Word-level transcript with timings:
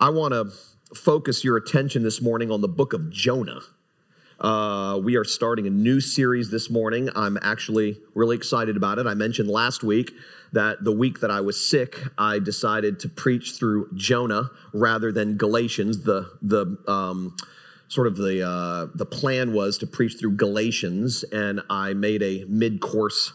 I 0.00 0.10
want 0.10 0.32
to 0.32 0.52
focus 0.94 1.42
your 1.42 1.56
attention 1.56 2.04
this 2.04 2.22
morning 2.22 2.52
on 2.52 2.60
the 2.60 2.68
book 2.68 2.92
of 2.92 3.10
Jonah. 3.10 3.62
Uh, 4.38 5.00
we 5.02 5.16
are 5.16 5.24
starting 5.24 5.66
a 5.66 5.70
new 5.70 6.00
series 6.00 6.50
this 6.50 6.70
morning. 6.70 7.10
I'm 7.16 7.36
actually 7.42 7.98
really 8.14 8.36
excited 8.36 8.76
about 8.76 9.00
it. 9.00 9.08
I 9.08 9.14
mentioned 9.14 9.50
last 9.50 9.82
week 9.82 10.12
that 10.52 10.84
the 10.84 10.92
week 10.92 11.18
that 11.18 11.32
I 11.32 11.40
was 11.40 11.60
sick, 11.60 11.98
I 12.16 12.38
decided 12.38 13.00
to 13.00 13.08
preach 13.08 13.54
through 13.58 13.88
Jonah 13.96 14.50
rather 14.72 15.10
than 15.10 15.36
Galatians. 15.36 16.04
The 16.04 16.30
the 16.42 16.78
um, 16.86 17.36
sort 17.88 18.06
of 18.06 18.16
the 18.16 18.48
uh, 18.48 18.86
the 18.94 19.06
plan 19.06 19.52
was 19.52 19.78
to 19.78 19.86
preach 19.88 20.16
through 20.16 20.36
Galatians, 20.36 21.24
and 21.32 21.60
I 21.68 21.92
made 21.94 22.22
a 22.22 22.44
mid 22.44 22.80
course 22.80 23.32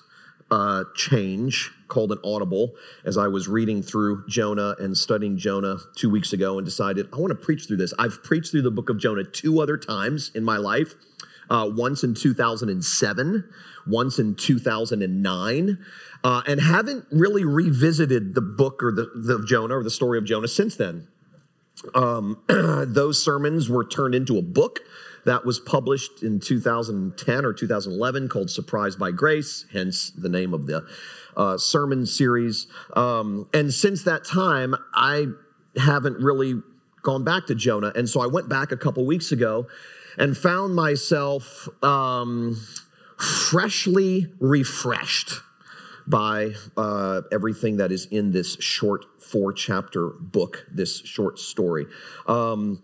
uh, 0.53 0.83
change 0.93 1.71
called 1.87 2.11
an 2.11 2.19
audible 2.23 2.75
as 3.05 3.17
I 3.17 3.27
was 3.27 3.47
reading 3.47 3.81
through 3.81 4.27
Jonah 4.27 4.75
and 4.77 4.95
studying 4.95 5.35
Jonah 5.35 5.77
two 5.95 6.11
weeks 6.11 6.31
ago 6.31 6.59
and 6.59 6.65
decided 6.65 7.09
I 7.11 7.17
want 7.17 7.31
to 7.31 7.35
preach 7.35 7.65
through 7.65 7.77
this. 7.77 7.91
I've 7.97 8.23
preached 8.23 8.51
through 8.51 8.61
the 8.61 8.69
book 8.69 8.87
of 8.87 8.99
Jonah 8.99 9.23
two 9.23 9.59
other 9.59 9.77
times 9.77 10.29
in 10.35 10.43
my 10.43 10.57
life. 10.57 10.93
Uh, 11.49 11.69
once 11.73 12.03
in 12.03 12.13
2007, 12.13 13.49
once 13.87 14.19
in 14.19 14.35
2009, 14.35 15.77
uh, 16.23 16.41
and 16.45 16.61
haven't 16.61 17.05
really 17.11 17.43
revisited 17.43 18.35
the 18.35 18.41
book 18.41 18.83
or 18.83 18.91
the, 18.91 19.09
the 19.15 19.43
Jonah 19.45 19.77
or 19.77 19.83
the 19.83 19.89
story 19.89 20.19
of 20.19 20.23
Jonah 20.23 20.47
since 20.47 20.75
then. 20.75 21.07
Um, 21.95 22.43
those 22.47 23.23
sermons 23.23 23.69
were 23.69 23.83
turned 23.83 24.13
into 24.13 24.37
a 24.37 24.43
book 24.43 24.81
that 25.25 25.45
was 25.45 25.59
published 25.59 26.23
in 26.23 26.39
2010 26.39 27.45
or 27.45 27.53
2011 27.53 28.29
called 28.29 28.49
Surprised 28.49 28.99
by 28.99 29.11
Grace, 29.11 29.65
hence 29.71 30.11
the 30.11 30.29
name 30.29 30.53
of 30.53 30.67
the 30.67 30.85
uh, 31.35 31.57
sermon 31.57 32.05
series. 32.05 32.67
Um, 32.95 33.49
and 33.53 33.73
since 33.73 34.03
that 34.03 34.25
time, 34.25 34.75
I 34.93 35.27
haven't 35.77 36.17
really 36.17 36.61
gone 37.01 37.23
back 37.23 37.47
to 37.47 37.55
Jonah. 37.55 37.91
And 37.95 38.09
so 38.09 38.21
I 38.21 38.27
went 38.27 38.49
back 38.49 38.71
a 38.71 38.77
couple 38.77 39.05
weeks 39.05 39.31
ago 39.31 39.67
and 40.17 40.37
found 40.37 40.75
myself 40.75 41.67
um, 41.83 42.59
freshly 43.17 44.31
refreshed 44.39 45.41
by 46.05 46.51
uh, 46.75 47.21
everything 47.31 47.77
that 47.77 47.91
is 47.91 48.05
in 48.07 48.31
this 48.31 48.55
short 48.59 49.05
four 49.21 49.53
chapter 49.53 50.09
book, 50.09 50.65
this 50.71 50.99
short 50.99 51.39
story. 51.39 51.85
Um, 52.27 52.83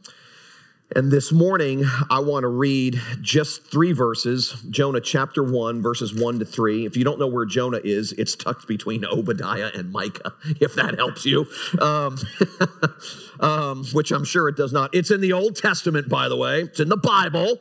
and 0.95 1.11
this 1.11 1.31
morning, 1.31 1.85
I 2.09 2.19
want 2.19 2.43
to 2.43 2.47
read 2.47 2.99
just 3.21 3.63
three 3.67 3.91
verses 3.91 4.55
Jonah 4.71 5.01
chapter 5.01 5.43
1, 5.43 5.83
verses 5.83 6.15
1 6.15 6.39
to 6.39 6.45
3. 6.45 6.85
If 6.87 6.97
you 6.97 7.03
don't 7.03 7.19
know 7.19 7.27
where 7.27 7.45
Jonah 7.45 7.79
is, 7.83 8.11
it's 8.13 8.35
tucked 8.35 8.67
between 8.67 9.05
Obadiah 9.05 9.69
and 9.75 9.91
Micah, 9.91 10.33
if 10.59 10.73
that 10.75 10.95
helps 10.97 11.25
you, 11.25 11.45
um, 11.79 12.17
um, 13.39 13.85
which 13.93 14.11
I'm 14.11 14.25
sure 14.25 14.49
it 14.49 14.55
does 14.55 14.73
not. 14.73 14.93
It's 14.95 15.11
in 15.11 15.21
the 15.21 15.33
Old 15.33 15.55
Testament, 15.55 16.09
by 16.09 16.27
the 16.27 16.35
way, 16.35 16.61
it's 16.61 16.79
in 16.79 16.89
the 16.89 16.97
Bible. 16.97 17.59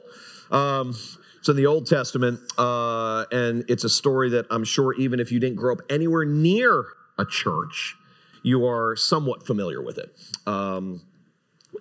Um, 0.51 0.97
it's 1.39 1.51
in 1.51 1.57
the 1.57 1.67
Old 1.67 1.87
Testament, 1.87 2.41
uh, 2.57 3.27
and 3.31 3.65
it's 3.69 3.85
a 3.85 3.91
story 3.91 4.31
that 4.31 4.47
I'm 4.51 4.65
sure 4.65 4.95
even 4.95 5.21
if 5.21 5.31
you 5.31 5.39
didn't 5.39 5.57
grow 5.57 5.75
up 5.75 5.83
anywhere 5.91 6.25
near 6.25 6.85
a 7.19 7.27
church, 7.27 7.95
you 8.43 8.67
are 8.67 8.97
somewhat 8.97 9.47
familiar 9.47 9.83
with 9.83 9.99
it. 9.99 10.17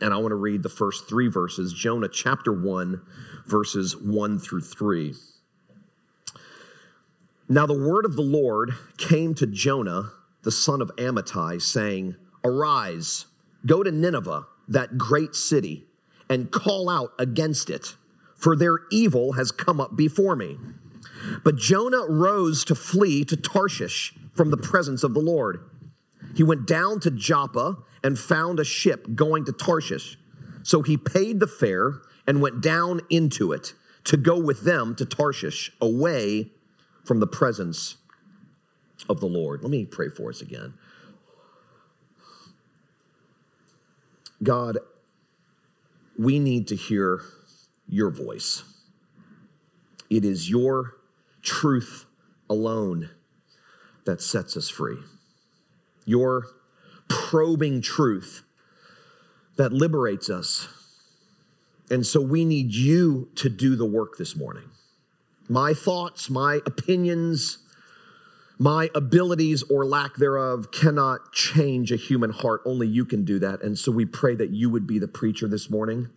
And 0.01 0.13
I 0.13 0.17
want 0.17 0.31
to 0.31 0.35
read 0.35 0.63
the 0.63 0.69
first 0.69 1.07
three 1.07 1.27
verses 1.27 1.73
Jonah 1.73 2.09
chapter 2.09 2.51
1, 2.53 3.01
verses 3.45 3.95
1 3.97 4.39
through 4.39 4.61
3. 4.61 5.13
Now 7.49 7.65
the 7.65 7.77
word 7.77 8.05
of 8.05 8.15
the 8.15 8.21
Lord 8.21 8.73
came 8.97 9.33
to 9.35 9.47
Jonah, 9.47 10.11
the 10.43 10.51
son 10.51 10.81
of 10.81 10.93
Amittai, 10.97 11.61
saying, 11.61 12.15
Arise, 12.43 13.25
go 13.65 13.83
to 13.83 13.91
Nineveh, 13.91 14.47
that 14.67 14.97
great 14.97 15.33
city, 15.33 15.85
and 16.29 16.51
call 16.51 16.89
out 16.89 17.13
against 17.17 17.69
it, 17.69 17.95
for 18.35 18.55
their 18.55 18.79
evil 18.91 19.33
has 19.33 19.51
come 19.51 19.79
up 19.79 19.95
before 19.95 20.35
me. 20.35 20.57
But 21.43 21.55
Jonah 21.55 22.05
rose 22.07 22.63
to 22.65 22.75
flee 22.75 23.23
to 23.25 23.37
Tarshish 23.37 24.13
from 24.33 24.51
the 24.51 24.57
presence 24.57 25.03
of 25.03 25.13
the 25.13 25.19
Lord. 25.19 25.61
He 26.35 26.43
went 26.43 26.67
down 26.67 26.99
to 27.01 27.11
Joppa 27.11 27.77
and 28.03 28.17
found 28.17 28.59
a 28.59 28.63
ship 28.63 29.07
going 29.15 29.45
to 29.45 29.51
Tarshish. 29.51 30.17
So 30.63 30.81
he 30.81 30.97
paid 30.97 31.39
the 31.39 31.47
fare 31.47 32.01
and 32.25 32.41
went 32.41 32.61
down 32.61 33.01
into 33.09 33.51
it 33.51 33.73
to 34.03 34.17
go 34.17 34.39
with 34.39 34.61
them 34.61 34.95
to 34.95 35.05
Tarshish, 35.05 35.71
away 35.81 36.51
from 37.03 37.19
the 37.19 37.27
presence 37.27 37.97
of 39.09 39.19
the 39.19 39.25
Lord. 39.25 39.61
Let 39.61 39.71
me 39.71 39.85
pray 39.85 40.09
for 40.09 40.29
us 40.29 40.41
again. 40.41 40.73
God, 44.43 44.77
we 46.17 46.39
need 46.39 46.67
to 46.67 46.75
hear 46.75 47.21
your 47.87 48.09
voice. 48.09 48.63
It 50.09 50.23
is 50.23 50.49
your 50.49 50.95
truth 51.41 52.05
alone 52.49 53.09
that 54.05 54.21
sets 54.21 54.55
us 54.55 54.69
free. 54.69 54.97
Your 56.07 56.47
probing 57.09 57.81
truth 57.81 58.43
that 59.57 59.73
liberates 59.73 60.29
us. 60.29 60.67
And 61.91 62.05
so 62.05 62.21
we 62.21 62.45
need 62.45 62.73
you 62.73 63.29
to 63.35 63.49
do 63.49 63.75
the 63.75 63.85
work 63.85 64.17
this 64.17 64.35
morning. 64.35 64.71
My 65.49 65.73
thoughts, 65.73 66.29
my 66.29 66.61
opinions, 66.65 67.59
my 68.57 68.89
abilities 68.95 69.63
or 69.63 69.85
lack 69.85 70.15
thereof 70.15 70.71
cannot 70.71 71.33
change 71.33 71.91
a 71.91 71.97
human 71.97 72.31
heart. 72.31 72.61
Only 72.65 72.87
you 72.87 73.05
can 73.05 73.23
do 73.23 73.37
that. 73.39 73.61
And 73.61 73.77
so 73.77 73.91
we 73.91 74.05
pray 74.05 74.35
that 74.35 74.49
you 74.49 74.69
would 74.69 74.87
be 74.87 74.99
the 74.99 75.07
preacher 75.07 75.47
this 75.47 75.69
morning, 75.69 76.09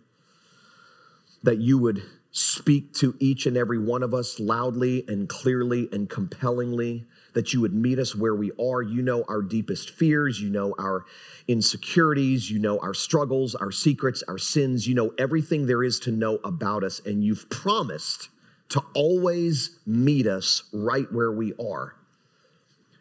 that 1.43 1.57
you 1.57 1.77
would 1.77 2.01
speak 2.31 2.93
to 2.93 3.15
each 3.19 3.45
and 3.45 3.57
every 3.57 3.77
one 3.77 4.03
of 4.03 4.13
us 4.13 4.39
loudly 4.39 5.03
and 5.07 5.27
clearly 5.27 5.89
and 5.91 6.09
compellingly 6.09 7.05
that 7.33 7.53
you 7.53 7.61
would 7.61 7.73
meet 7.73 7.99
us 7.99 8.15
where 8.15 8.35
we 8.35 8.51
are. 8.59 8.81
You 8.81 9.01
know 9.01 9.23
our 9.27 9.41
deepest 9.41 9.89
fears, 9.89 10.39
you 10.39 10.49
know 10.49 10.73
our 10.79 11.05
insecurities, 11.47 12.49
you 12.49 12.59
know 12.59 12.79
our 12.79 12.93
struggles, 12.93 13.55
our 13.55 13.71
secrets, 13.71 14.23
our 14.27 14.37
sins, 14.37 14.87
you 14.87 14.95
know 14.95 15.13
everything 15.17 15.65
there 15.65 15.83
is 15.83 15.99
to 16.01 16.11
know 16.11 16.39
about 16.43 16.83
us, 16.83 17.01
and 17.05 17.23
you've 17.23 17.49
promised 17.49 18.29
to 18.69 18.81
always 18.93 19.79
meet 19.85 20.25
us 20.25 20.63
right 20.71 21.11
where 21.11 21.31
we 21.31 21.53
are. 21.59 21.95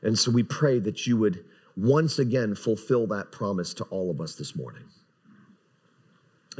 And 0.02 0.18
so 0.18 0.32
we 0.32 0.42
pray 0.42 0.80
that 0.80 1.06
you 1.06 1.16
would 1.18 1.44
once 1.76 2.18
again 2.18 2.54
fulfill 2.56 3.06
that 3.08 3.30
promise 3.30 3.74
to 3.74 3.84
all 3.84 4.10
of 4.10 4.20
us 4.20 4.34
this 4.34 4.56
morning. 4.56 4.84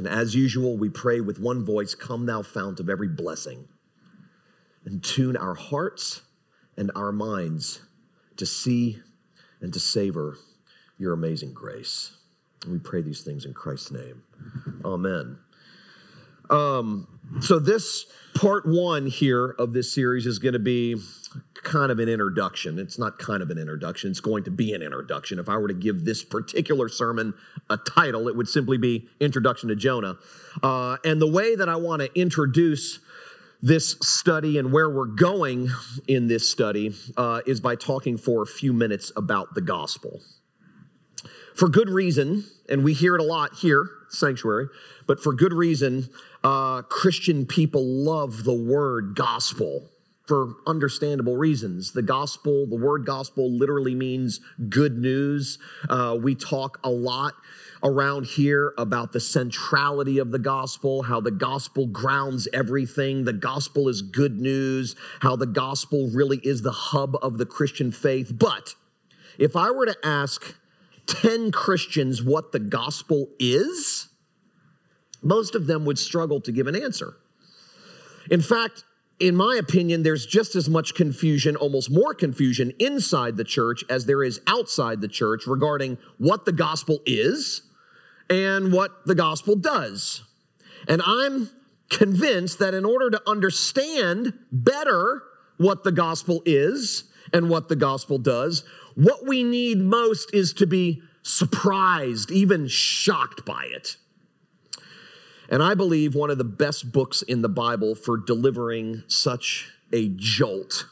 And 0.01 0.09
as 0.09 0.35
usual, 0.35 0.79
we 0.79 0.89
pray 0.89 1.21
with 1.21 1.39
one 1.39 1.63
voice 1.63 1.95
Come, 1.95 2.25
thou 2.25 2.41
fount 2.41 2.81
of 2.81 2.89
every 2.89 3.07
blessing, 3.07 3.69
and 4.83 5.05
tune 5.05 5.37
our 5.37 5.53
hearts 5.53 6.23
and 6.75 6.91
our 6.97 7.13
minds 7.13 7.83
to 8.39 8.47
see 8.47 9.01
and 9.61 9.75
to 9.75 9.79
savor 9.79 10.39
your 10.97 11.13
amazing 11.13 11.53
grace. 11.53 12.17
And 12.63 12.73
we 12.73 12.79
pray 12.79 13.03
these 13.03 13.21
things 13.21 13.45
in 13.45 13.53
Christ's 13.53 13.91
name. 13.91 14.23
Amen. 14.87 15.37
Um, 16.51 17.07
so, 17.41 17.59
this 17.59 18.07
part 18.35 18.67
one 18.67 19.07
here 19.07 19.55
of 19.59 19.73
this 19.73 19.93
series 19.93 20.27
is 20.27 20.39
going 20.39 20.55
to 20.55 20.59
be 20.59 20.97
kind 21.63 21.93
of 21.93 21.99
an 21.99 22.09
introduction. 22.09 22.79
It's 22.79 22.99
not 22.99 23.19
kind 23.19 23.43
of 23.43 23.51
an 23.51 23.59
introduction, 23.59 24.11
it's 24.11 24.21
going 24.21 24.45
to 24.45 24.51
be 24.51 24.73
an 24.73 24.83
introduction. 24.83 25.39
If 25.39 25.49
I 25.49 25.57
were 25.57 25.69
to 25.69 25.75
give 25.75 26.05
this 26.05 26.25
particular 26.25 26.89
sermon 26.89 27.35
a 27.69 27.77
title, 27.77 28.29
it 28.29 28.37
would 28.37 28.49
simply 28.49 28.79
be 28.79 29.09
Introduction 29.21 29.69
to 29.69 29.77
Jonah. 29.77 30.17
Uh, 30.63 30.97
and 31.05 31.21
the 31.21 31.31
way 31.31 31.55
that 31.55 31.69
I 31.69 31.77
want 31.77 32.03
to 32.03 32.11
introduce 32.19 32.99
this 33.63 33.97
study 34.01 34.59
and 34.59 34.73
where 34.73 34.89
we're 34.89 35.05
going 35.05 35.69
in 36.09 36.29
this 36.29 36.51
study 36.51 36.95
uh, 37.17 37.43
is 37.47 37.61
by 37.61 37.77
talking 37.77 38.17
for 38.17 38.43
a 38.43 38.47
few 38.47 38.73
minutes 38.73 39.13
about 39.17 39.55
the 39.55 39.61
gospel. 39.61 40.21
For 41.55 41.69
good 41.69 41.91
reason, 41.91 42.45
and 42.71 42.83
we 42.83 42.95
hear 42.95 43.15
it 43.15 43.21
a 43.21 43.25
lot 43.25 43.55
here, 43.57 43.87
sanctuary, 44.09 44.69
but 45.07 45.21
for 45.21 45.35
good 45.35 45.53
reason, 45.53 46.09
uh, 46.43 46.83
Christian 46.83 47.47
people 47.47 47.85
love 47.85 48.45
the 48.45 48.55
word 48.55 49.15
gospel 49.15 49.91
for 50.31 50.55
understandable 50.65 51.37
reasons. 51.37 51.91
The 51.91 52.03
gospel, 52.03 52.65
the 52.65 52.77
word 52.77 53.05
gospel 53.05 53.51
literally 53.51 53.97
means 53.97 54.41
good 54.69 54.97
news. 54.97 55.59
Uh, 55.89 56.17
we 56.23 56.37
talk 56.37 56.79
a 56.85 56.89
lot 56.91 57.35
around 57.83 58.27
here 58.27 58.73
about 58.79 59.13
the 59.13 59.19
centrality 59.19 60.19
of 60.19 60.31
the 60.31 60.39
gospel, 60.39 61.03
how 61.03 61.21
the 61.21 61.33
gospel 61.33 61.89
grounds 61.89 62.47
everything. 62.53 63.25
The 63.25 63.33
gospel 63.33 63.89
is 63.89 64.03
good 64.03 64.39
news, 64.39 64.95
how 65.19 65.35
the 65.35 65.47
gospel 65.47 66.09
really 66.15 66.39
is 66.45 66.63
the 66.63 66.71
hub 66.71 67.17
of 67.23 67.39
the 67.39 67.47
Christian 67.47 67.91
faith. 67.91 68.33
But 68.33 68.77
if 69.37 69.57
I 69.57 69.73
were 69.73 69.87
to 69.87 69.97
ask 70.05 70.55
10 71.07 71.51
Christians 71.51 72.23
what 72.23 72.53
the 72.53 72.61
gospel 72.61 73.31
is, 73.41 74.10
most 75.23 75.55
of 75.55 75.67
them 75.67 75.85
would 75.85 75.99
struggle 75.99 76.41
to 76.41 76.53
give 76.53 76.67
an 76.67 76.77
answer. 76.77 77.15
In 78.31 78.41
fact, 78.41 78.85
in 79.19 79.37
my 79.37 79.57
opinion, 79.57 80.03
there's 80.03 80.25
just 80.25 80.57
as 80.57 80.69
much 80.69 80.95
confusion, 80.95 81.55
almost 81.57 81.91
more 81.91 82.15
confusion 82.15 82.73
inside 82.79 83.37
the 83.37 83.45
church 83.45 83.85
as 83.91 84.07
there 84.07 84.25
is 84.25 84.41
outside 84.47 85.03
the 85.03 85.09
church 85.09 85.47
regarding 85.47 85.99
what 86.17 86.47
the 86.47 86.53
gospel 86.53 87.01
is 87.05 87.63
and 88.31 88.73
what 88.73 89.05
the 89.05 89.15
gospel 89.15 89.57
does. 89.57 90.23
And 90.89 91.03
I'm 91.05 91.51
convinced 91.91 92.61
that 92.61 92.73
in 92.73 92.87
order 92.87 93.11
to 93.11 93.21
understand 93.27 94.33
better 94.51 95.23
what 95.59 95.85
the 95.85 95.93
gospel 95.93 96.43
is 96.47 97.05
and 97.35 97.51
what 97.51 97.69
the 97.69 97.77
gospel 97.77 98.17
does, 98.17 98.65
what 98.95 99.27
we 99.27 99.43
need 99.43 99.79
most 99.79 100.33
is 100.33 100.55
to 100.55 100.67
be 100.67 101.03
surprised, 101.23 102.31
even 102.31 102.67
shocked 102.69 103.45
by 103.45 103.65
it. 103.65 103.97
And 105.51 105.65
I 105.65 105.75
believe 105.75 106.15
one 106.15 106.31
of 106.31 106.39
the 106.39 106.45
best 106.45 106.93
books 106.93 107.23
in 107.23 107.43
the 107.43 107.49
Bible 107.49 107.97
for 107.97 108.17
delivering 108.17 109.03
such 109.09 109.73
a 109.93 110.09
jolt 110.15 110.87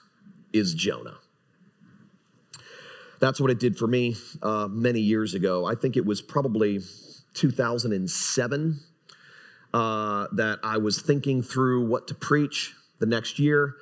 is 0.52 0.74
Jonah. 0.74 1.18
That's 3.20 3.40
what 3.40 3.50
it 3.50 3.60
did 3.60 3.78
for 3.78 3.86
me 3.86 4.16
uh, 4.42 4.68
many 4.68 5.00
years 5.00 5.32
ago. 5.34 5.64
I 5.64 5.76
think 5.76 5.96
it 5.96 6.04
was 6.04 6.20
probably 6.20 6.80
2007 7.34 8.80
uh, 9.72 10.26
that 10.32 10.58
I 10.64 10.76
was 10.78 11.02
thinking 11.02 11.42
through 11.42 11.86
what 11.86 12.08
to 12.08 12.14
preach 12.14 12.74
the 12.98 13.06
next 13.06 13.38
year 13.38 13.76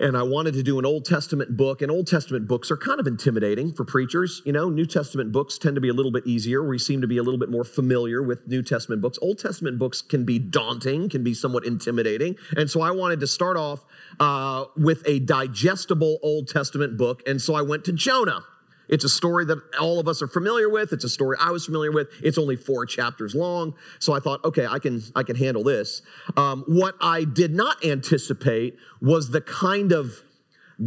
and 0.00 0.16
I 0.16 0.22
wanted 0.22 0.54
to 0.54 0.62
do 0.62 0.78
an 0.78 0.86
Old 0.86 1.04
Testament 1.04 1.56
book. 1.56 1.80
And 1.80 1.90
Old 1.90 2.06
Testament 2.06 2.48
books 2.48 2.70
are 2.70 2.76
kind 2.76 2.98
of 2.98 3.06
intimidating 3.06 3.72
for 3.72 3.84
preachers. 3.84 4.42
You 4.44 4.52
know, 4.52 4.68
New 4.68 4.86
Testament 4.86 5.32
books 5.32 5.58
tend 5.58 5.76
to 5.76 5.80
be 5.80 5.88
a 5.88 5.92
little 5.92 6.10
bit 6.10 6.26
easier. 6.26 6.66
We 6.66 6.78
seem 6.78 7.00
to 7.00 7.06
be 7.06 7.16
a 7.16 7.22
little 7.22 7.38
bit 7.38 7.50
more 7.50 7.64
familiar 7.64 8.22
with 8.22 8.46
New 8.48 8.62
Testament 8.62 9.02
books. 9.02 9.18
Old 9.22 9.38
Testament 9.38 9.78
books 9.78 10.02
can 10.02 10.24
be 10.24 10.38
daunting, 10.38 11.08
can 11.08 11.22
be 11.22 11.34
somewhat 11.34 11.64
intimidating. 11.64 12.36
And 12.56 12.70
so 12.70 12.80
I 12.80 12.90
wanted 12.90 13.20
to 13.20 13.26
start 13.26 13.56
off 13.56 13.84
uh, 14.18 14.64
with 14.76 15.02
a 15.06 15.20
digestible 15.20 16.18
Old 16.22 16.48
Testament 16.48 16.96
book. 16.96 17.22
And 17.26 17.40
so 17.40 17.54
I 17.54 17.62
went 17.62 17.84
to 17.84 17.92
Jonah. 17.92 18.44
It's 18.88 19.04
a 19.04 19.08
story 19.08 19.44
that 19.46 19.58
all 19.80 19.98
of 19.98 20.08
us 20.08 20.22
are 20.22 20.26
familiar 20.26 20.68
with. 20.68 20.92
It's 20.92 21.04
a 21.04 21.08
story 21.08 21.36
I 21.40 21.50
was 21.50 21.64
familiar 21.64 21.90
with. 21.90 22.08
It's 22.22 22.38
only 22.38 22.56
four 22.56 22.86
chapters 22.86 23.34
long, 23.34 23.74
so 23.98 24.12
I 24.12 24.20
thought, 24.20 24.44
okay, 24.44 24.66
I 24.66 24.78
can 24.78 25.02
I 25.14 25.22
can 25.22 25.36
handle 25.36 25.64
this. 25.64 26.02
Um, 26.36 26.64
what 26.66 26.94
I 27.00 27.24
did 27.24 27.54
not 27.54 27.84
anticipate 27.84 28.76
was 29.00 29.30
the 29.30 29.40
kind 29.40 29.92
of 29.92 30.22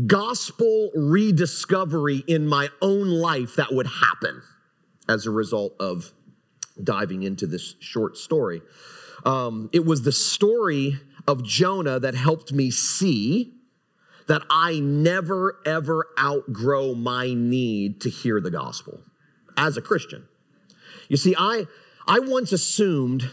gospel 0.06 0.92
rediscovery 0.96 2.24
in 2.28 2.48
my 2.48 2.70
own 2.82 3.10
life 3.10 3.56
that 3.56 3.74
would 3.74 3.88
happen 3.88 4.42
as 5.08 5.26
a 5.26 5.32
result 5.32 5.74
of 5.80 6.12
diving 6.84 7.24
into 7.24 7.48
this 7.48 7.76
short 7.80 8.18
story. 8.18 8.62
Um, 9.26 9.70
it 9.74 9.86
was 9.86 10.04
the 10.04 10.12
story 10.12 11.00
of 11.28 11.44
Jonah 11.44 12.00
that 12.00 12.16
helped 12.16 12.54
me 12.54 12.70
see 12.72 13.57
that 14.28 14.44
I 14.50 14.80
never 14.80 15.60
ever 15.66 16.08
outgrow 16.20 16.96
my 16.96 17.34
need 17.34 18.02
to 18.02 18.10
hear 18.10 18.40
the 18.40 18.52
gospel 18.52 19.02
as 19.56 19.78
a 19.78 19.82
Christian. 19.82 20.28
You 21.10 21.18
see, 21.18 21.36
I 21.38 21.66
I 22.08 22.20
once 22.20 22.52
assumed 22.52 23.30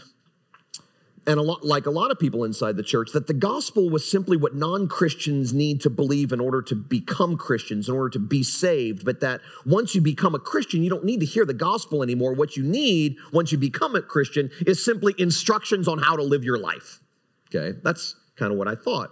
and 1.27 1.39
a 1.39 1.41
lot 1.41 1.65
like 1.65 1.85
a 1.85 1.91
lot 1.91 2.11
of 2.11 2.19
people 2.19 2.43
inside 2.43 2.77
the 2.77 2.83
church 2.83 3.11
that 3.13 3.27
the 3.27 3.33
gospel 3.33 3.89
was 3.89 4.09
simply 4.09 4.37
what 4.37 4.53
non-christians 4.53 5.53
need 5.53 5.81
to 5.81 5.89
believe 5.89 6.31
in 6.31 6.39
order 6.39 6.61
to 6.61 6.75
become 6.75 7.35
christians 7.35 7.89
in 7.89 7.95
order 7.95 8.09
to 8.09 8.19
be 8.19 8.43
saved 8.43 9.03
but 9.03 9.21
that 9.21 9.41
once 9.65 9.95
you 9.95 10.01
become 10.01 10.35
a 10.35 10.39
christian 10.39 10.83
you 10.83 10.89
don't 10.89 11.03
need 11.03 11.19
to 11.19 11.25
hear 11.25 11.45
the 11.45 11.53
gospel 11.53 12.03
anymore. 12.03 12.33
What 12.33 12.55
you 12.55 12.63
need 12.63 13.17
once 13.33 13.51
you 13.51 13.57
become 13.57 13.95
a 13.95 14.01
christian 14.01 14.51
is 14.65 14.83
simply 14.83 15.13
instructions 15.17 15.87
on 15.87 15.99
how 15.99 16.15
to 16.15 16.23
live 16.23 16.43
your 16.43 16.57
life. 16.57 16.99
Okay? 17.47 17.77
That's 17.83 18.15
kind 18.35 18.51
of 18.51 18.57
what 18.57 18.67
i 18.67 18.75
thought. 18.75 19.11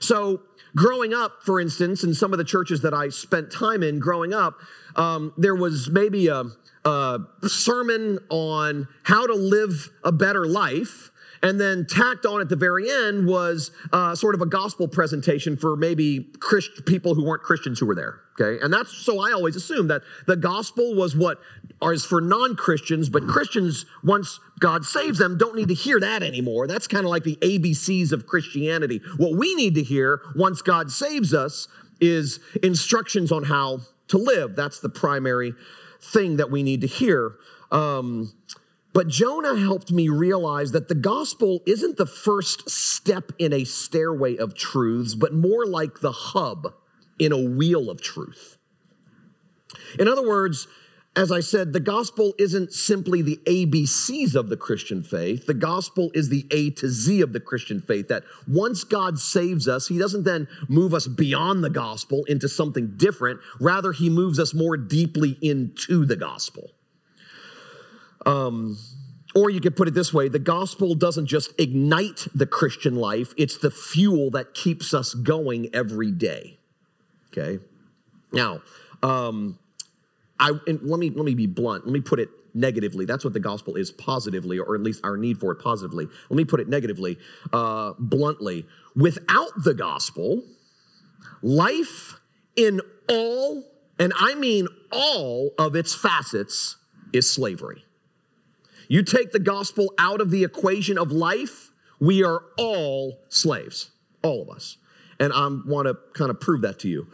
So 0.00 0.42
Growing 0.76 1.14
up, 1.14 1.42
for 1.42 1.60
instance, 1.60 2.02
in 2.02 2.14
some 2.14 2.32
of 2.32 2.38
the 2.38 2.44
churches 2.44 2.82
that 2.82 2.92
I 2.92 3.08
spent 3.08 3.52
time 3.52 3.82
in 3.82 4.00
growing 4.00 4.34
up, 4.34 4.54
um, 4.96 5.32
there 5.38 5.54
was 5.54 5.88
maybe 5.88 6.26
a, 6.26 6.44
a 6.84 7.20
sermon 7.46 8.18
on 8.28 8.88
how 9.04 9.26
to 9.26 9.34
live 9.34 9.90
a 10.02 10.10
better 10.10 10.46
life. 10.46 11.10
And 11.44 11.60
then 11.60 11.86
tacked 11.86 12.24
on 12.24 12.40
at 12.40 12.48
the 12.48 12.56
very 12.56 12.90
end 12.90 13.26
was 13.26 13.70
uh, 13.92 14.14
sort 14.14 14.34
of 14.34 14.40
a 14.40 14.46
gospel 14.46 14.88
presentation 14.88 15.58
for 15.58 15.76
maybe 15.76 16.26
Christ- 16.40 16.86
people 16.86 17.14
who 17.14 17.22
weren't 17.22 17.42
Christians 17.42 17.78
who 17.78 17.84
were 17.84 17.94
there. 17.94 18.20
Okay. 18.40 18.64
And 18.64 18.72
that's 18.72 18.90
so 18.96 19.20
I 19.20 19.32
always 19.32 19.54
assumed 19.54 19.90
that 19.90 20.00
the 20.26 20.36
gospel 20.36 20.94
was 20.94 21.14
what 21.14 21.38
is 21.82 22.06
for 22.06 22.22
non 22.22 22.56
Christians, 22.56 23.10
but 23.10 23.26
Christians, 23.26 23.84
once 24.02 24.40
God 24.58 24.86
saves 24.86 25.18
them, 25.18 25.36
don't 25.36 25.54
need 25.54 25.68
to 25.68 25.74
hear 25.74 26.00
that 26.00 26.22
anymore. 26.22 26.66
That's 26.66 26.86
kind 26.86 27.04
of 27.04 27.10
like 27.10 27.24
the 27.24 27.36
ABCs 27.36 28.10
of 28.12 28.26
Christianity. 28.26 29.02
What 29.18 29.36
we 29.36 29.54
need 29.54 29.74
to 29.74 29.82
hear 29.82 30.22
once 30.34 30.62
God 30.62 30.90
saves 30.90 31.34
us 31.34 31.68
is 32.00 32.40
instructions 32.62 33.30
on 33.30 33.44
how 33.44 33.80
to 34.08 34.16
live. 34.16 34.56
That's 34.56 34.80
the 34.80 34.88
primary 34.88 35.52
thing 36.00 36.38
that 36.38 36.50
we 36.50 36.62
need 36.62 36.80
to 36.80 36.86
hear. 36.86 37.36
Um, 37.70 38.32
but 38.94 39.08
Jonah 39.08 39.58
helped 39.58 39.90
me 39.90 40.08
realize 40.08 40.70
that 40.70 40.88
the 40.88 40.94
gospel 40.94 41.60
isn't 41.66 41.96
the 41.96 42.06
first 42.06 42.70
step 42.70 43.32
in 43.40 43.52
a 43.52 43.64
stairway 43.64 44.36
of 44.36 44.54
truths, 44.54 45.14
but 45.16 45.34
more 45.34 45.66
like 45.66 46.00
the 46.00 46.12
hub 46.12 46.72
in 47.18 47.32
a 47.32 47.42
wheel 47.42 47.90
of 47.90 48.00
truth. 48.00 48.56
In 49.98 50.06
other 50.06 50.26
words, 50.26 50.68
as 51.16 51.32
I 51.32 51.40
said, 51.40 51.72
the 51.72 51.80
gospel 51.80 52.34
isn't 52.38 52.72
simply 52.72 53.20
the 53.20 53.40
ABCs 53.46 54.36
of 54.36 54.48
the 54.48 54.56
Christian 54.56 55.02
faith. 55.02 55.46
The 55.46 55.54
gospel 55.54 56.12
is 56.14 56.28
the 56.28 56.46
A 56.52 56.70
to 56.70 56.88
Z 56.88 57.20
of 57.20 57.32
the 57.32 57.40
Christian 57.40 57.80
faith. 57.80 58.08
That 58.08 58.22
once 58.46 58.84
God 58.84 59.18
saves 59.18 59.66
us, 59.66 59.88
He 59.88 59.98
doesn't 59.98 60.24
then 60.24 60.46
move 60.68 60.94
us 60.94 61.08
beyond 61.08 61.64
the 61.64 61.70
gospel 61.70 62.24
into 62.24 62.48
something 62.48 62.94
different. 62.96 63.40
Rather, 63.60 63.92
He 63.92 64.08
moves 64.08 64.38
us 64.38 64.54
more 64.54 64.76
deeply 64.76 65.36
into 65.40 66.04
the 66.04 66.16
gospel. 66.16 66.70
Um, 68.26 68.78
or 69.34 69.50
you 69.50 69.60
could 69.60 69.76
put 69.76 69.88
it 69.88 69.94
this 69.94 70.14
way 70.14 70.28
the 70.28 70.38
gospel 70.38 70.94
doesn't 70.94 71.26
just 71.26 71.58
ignite 71.58 72.26
the 72.34 72.46
Christian 72.46 72.94
life, 72.94 73.34
it's 73.36 73.58
the 73.58 73.70
fuel 73.70 74.30
that 74.30 74.54
keeps 74.54 74.94
us 74.94 75.14
going 75.14 75.68
every 75.74 76.10
day. 76.10 76.58
Okay. 77.32 77.62
Now, 78.32 78.62
um, 79.02 79.58
I 80.38 80.50
let 80.50 80.98
me 80.98 81.10
let 81.10 81.24
me 81.24 81.34
be 81.34 81.46
blunt. 81.46 81.86
Let 81.86 81.92
me 81.92 82.00
put 82.00 82.20
it 82.20 82.28
negatively. 82.54 83.04
That's 83.04 83.24
what 83.24 83.32
the 83.32 83.40
gospel 83.40 83.76
is 83.76 83.90
positively, 83.90 84.58
or 84.58 84.74
at 84.74 84.82
least 84.82 85.00
our 85.04 85.16
need 85.16 85.38
for 85.38 85.52
it 85.52 85.56
positively. 85.56 86.06
Let 86.28 86.36
me 86.36 86.44
put 86.44 86.60
it 86.60 86.68
negatively, 86.68 87.18
uh, 87.52 87.94
bluntly. 87.98 88.66
Without 88.94 89.50
the 89.62 89.74
gospel, 89.74 90.42
life 91.42 92.20
in 92.56 92.80
all, 93.08 93.64
and 93.98 94.12
I 94.16 94.34
mean 94.36 94.68
all 94.92 95.50
of 95.58 95.74
its 95.74 95.94
facets, 95.94 96.76
is 97.12 97.30
slavery. 97.30 97.84
You 98.88 99.02
take 99.02 99.32
the 99.32 99.38
gospel 99.38 99.92
out 99.98 100.20
of 100.20 100.30
the 100.30 100.44
equation 100.44 100.98
of 100.98 101.12
life, 101.12 101.70
we 102.00 102.24
are 102.24 102.42
all 102.58 103.20
slaves, 103.28 103.90
all 104.22 104.42
of 104.42 104.50
us 104.50 104.78
and 105.18 105.32
I 105.32 105.48
want 105.66 105.86
to 105.88 105.96
kind 106.12 106.30
of 106.30 106.40
prove 106.40 106.62
that 106.62 106.80
to 106.80 106.88
you. 106.88 107.06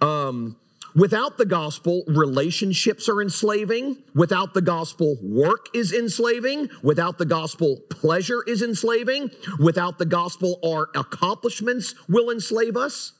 Um, 0.00 0.56
without 0.94 1.38
the 1.38 1.46
gospel, 1.46 2.04
relationships 2.06 3.08
are 3.08 3.20
enslaving. 3.20 4.02
Without 4.14 4.54
the 4.54 4.62
gospel, 4.62 5.16
work 5.22 5.66
is 5.74 5.92
enslaving. 5.92 6.70
Without 6.82 7.18
the 7.18 7.26
gospel, 7.26 7.78
pleasure 7.90 8.42
is 8.46 8.62
enslaving. 8.62 9.30
Without 9.58 9.98
the 9.98 10.06
gospel, 10.06 10.58
our 10.64 10.88
accomplishments 10.94 11.94
will 12.08 12.30
enslave 12.30 12.76
us. 12.76 13.12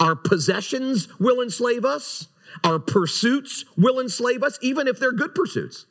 Our 0.00 0.16
possessions 0.16 1.08
will 1.18 1.42
enslave 1.42 1.84
us. 1.84 2.28
Our 2.62 2.78
pursuits 2.78 3.64
will 3.76 4.00
enslave 4.00 4.42
us, 4.42 4.58
even 4.62 4.86
if 4.86 4.98
they're 4.98 5.12
good 5.12 5.34
pursuits. 5.34 5.86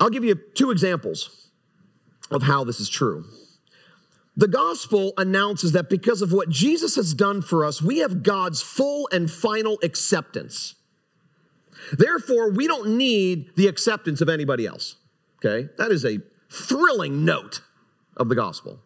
I'll 0.00 0.10
give 0.10 0.24
you 0.24 0.34
two 0.54 0.70
examples 0.70 1.50
of 2.30 2.42
how 2.42 2.64
this 2.64 2.80
is 2.80 2.88
true. 2.88 3.24
The 4.36 4.48
gospel 4.48 5.12
announces 5.16 5.72
that 5.72 5.90
because 5.90 6.22
of 6.22 6.32
what 6.32 6.48
Jesus 6.48 6.94
has 6.94 7.12
done 7.12 7.42
for 7.42 7.64
us, 7.64 7.82
we 7.82 7.98
have 7.98 8.22
God's 8.22 8.62
full 8.62 9.08
and 9.10 9.28
final 9.28 9.78
acceptance. 9.82 10.76
Therefore, 11.92 12.50
we 12.50 12.68
don't 12.68 12.96
need 12.96 13.56
the 13.56 13.66
acceptance 13.66 14.20
of 14.20 14.28
anybody 14.28 14.66
else. 14.66 14.96
Okay? 15.44 15.68
That 15.78 15.90
is 15.90 16.04
a 16.04 16.18
thrilling 16.50 17.24
note 17.24 17.62
of 18.16 18.28
the 18.28 18.34
gospel. 18.34 18.78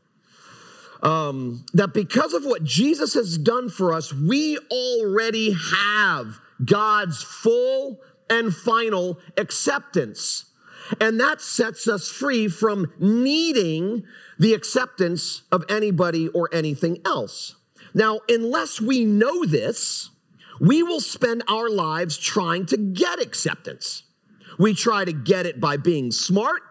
Um, 1.03 1.67
that 1.75 1.93
because 1.93 2.33
of 2.33 2.45
what 2.45 2.63
Jesus 2.63 3.15
has 3.15 3.37
done 3.37 3.69
for 3.69 3.93
us, 3.93 4.13
we 4.13 4.57
already 4.71 5.53
have 5.53 6.39
God's 6.65 7.23
full 7.23 8.01
and 8.31 8.55
final 8.55 9.19
acceptance. 9.37 10.47
And 11.01 11.19
that 11.21 11.41
sets 11.41 11.89
us 11.89 12.09
free 12.09 12.49
from 12.49 12.93
needing 12.99 14.05
the 14.39 14.55
acceptance 14.55 15.43
of 15.51 15.65
anybody 15.69 16.29
or 16.29 16.49
anything 16.53 17.01
else. 17.05 17.57
Now, 17.95 18.21
unless 18.29 18.81
we 18.81 19.05
know 19.05 19.45
this, 19.45 20.11
we 20.61 20.83
will 20.83 21.01
spend 21.01 21.43
our 21.49 21.69
lives 21.69 22.17
trying 22.17 22.67
to 22.67 22.77
get 22.77 23.21
acceptance. 23.21 24.05
We 24.59 24.75
try 24.75 25.05
to 25.05 25.13
get 25.13 25.47
it 25.47 25.61
by 25.61 25.77
being 25.77 26.11
smart. 26.11 26.63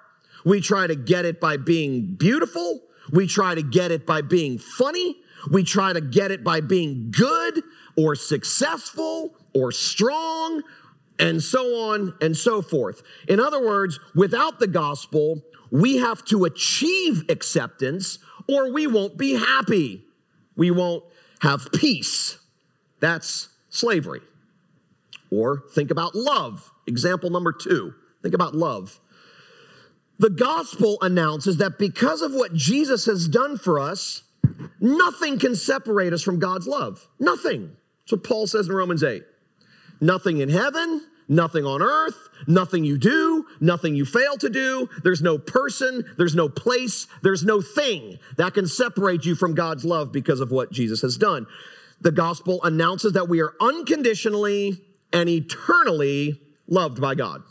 We 0.45 0.61
try 0.61 0.87
to 0.87 0.95
get 0.95 1.25
it 1.25 1.39
by 1.39 1.57
being 1.57 2.15
beautiful. 2.15 2.81
We 3.11 3.27
try 3.27 3.55
to 3.55 3.63
get 3.63 3.91
it 3.91 4.05
by 4.05 4.21
being 4.21 4.57
funny. 4.57 5.17
We 5.49 5.63
try 5.63 5.93
to 5.93 6.01
get 6.01 6.31
it 6.31 6.43
by 6.43 6.61
being 6.61 7.11
good 7.11 7.63
or 7.97 8.15
successful 8.15 9.35
or 9.53 9.71
strong 9.71 10.61
and 11.21 11.41
so 11.41 11.91
on 11.91 12.15
and 12.19 12.35
so 12.35 12.61
forth. 12.61 13.03
In 13.29 13.39
other 13.39 13.63
words, 13.63 13.99
without 14.15 14.59
the 14.59 14.67
gospel, 14.67 15.41
we 15.69 15.97
have 15.97 16.25
to 16.25 16.43
achieve 16.43 17.23
acceptance 17.29 18.19
or 18.49 18.73
we 18.73 18.87
won't 18.87 19.17
be 19.17 19.35
happy. 19.35 20.03
We 20.57 20.71
won't 20.71 21.03
have 21.41 21.71
peace. 21.71 22.39
That's 22.99 23.49
slavery. 23.69 24.21
Or 25.29 25.63
think 25.73 25.91
about 25.91 26.15
love. 26.15 26.71
Example 26.87 27.29
number 27.29 27.53
two. 27.53 27.93
Think 28.21 28.33
about 28.33 28.55
love. 28.55 28.99
The 30.19 30.29
gospel 30.29 30.97
announces 31.01 31.57
that 31.57 31.79
because 31.79 32.21
of 32.21 32.33
what 32.33 32.53
Jesus 32.53 33.05
has 33.05 33.27
done 33.27 33.57
for 33.57 33.79
us, 33.79 34.23
nothing 34.79 35.39
can 35.39 35.55
separate 35.55 36.13
us 36.13 36.21
from 36.21 36.39
God's 36.39 36.67
love. 36.67 37.07
Nothing. 37.19 37.75
That's 38.03 38.11
what 38.11 38.23
Paul 38.23 38.47
says 38.47 38.67
in 38.67 38.75
Romans 38.75 39.03
8. 39.03 39.23
Nothing 40.01 40.39
in 40.39 40.49
heaven, 40.49 41.05
nothing 41.31 41.65
on 41.65 41.81
earth, 41.81 42.29
nothing 42.45 42.83
you 42.83 42.97
do, 42.97 43.45
nothing 43.59 43.95
you 43.95 44.05
fail 44.05 44.37
to 44.37 44.49
do. 44.49 44.87
There's 45.03 45.21
no 45.21 45.37
person, 45.37 46.03
there's 46.17 46.35
no 46.35 46.49
place, 46.49 47.07
there's 47.23 47.43
no 47.43 47.61
thing 47.61 48.19
that 48.37 48.53
can 48.53 48.67
separate 48.67 49.25
you 49.25 49.33
from 49.33 49.55
God's 49.55 49.85
love 49.85 50.11
because 50.11 50.41
of 50.41 50.51
what 50.51 50.71
Jesus 50.71 51.01
has 51.01 51.17
done. 51.17 51.47
The 52.01 52.11
gospel 52.11 52.61
announces 52.63 53.13
that 53.13 53.29
we 53.29 53.41
are 53.41 53.53
unconditionally 53.61 54.81
and 55.13 55.29
eternally 55.29 56.41
loved 56.67 56.99
by 56.99 57.15
God. 57.15 57.43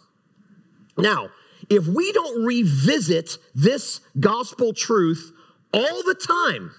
Now, 0.98 1.30
if 1.70 1.86
we 1.86 2.12
don't 2.12 2.44
revisit 2.44 3.38
this 3.54 4.00
gospel 4.18 4.74
truth 4.74 5.32
all 5.72 6.02
the 6.02 6.14
time, 6.14 6.72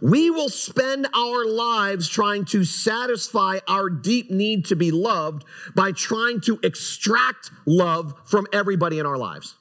we 0.00 0.30
will 0.30 0.48
spend 0.48 1.06
our 1.14 1.44
lives 1.44 2.08
trying 2.08 2.44
to 2.46 2.64
satisfy 2.64 3.58
our 3.68 3.90
deep 3.90 4.30
need 4.30 4.64
to 4.66 4.76
be 4.76 4.90
loved 4.90 5.44
by 5.74 5.92
trying 5.92 6.40
to 6.42 6.58
extract 6.62 7.50
love 7.66 8.14
from 8.24 8.46
everybody 8.52 8.98
in 8.98 9.06
our 9.06 9.18
lives. 9.18 9.56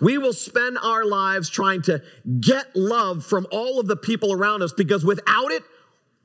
We 0.00 0.18
will 0.18 0.32
spend 0.32 0.78
our 0.82 1.04
lives 1.04 1.48
trying 1.48 1.82
to 1.82 2.02
get 2.40 2.74
love 2.74 3.24
from 3.24 3.46
all 3.50 3.80
of 3.80 3.86
the 3.86 3.96
people 3.96 4.32
around 4.32 4.62
us 4.62 4.72
because 4.72 5.04
without 5.04 5.50
it, 5.52 5.62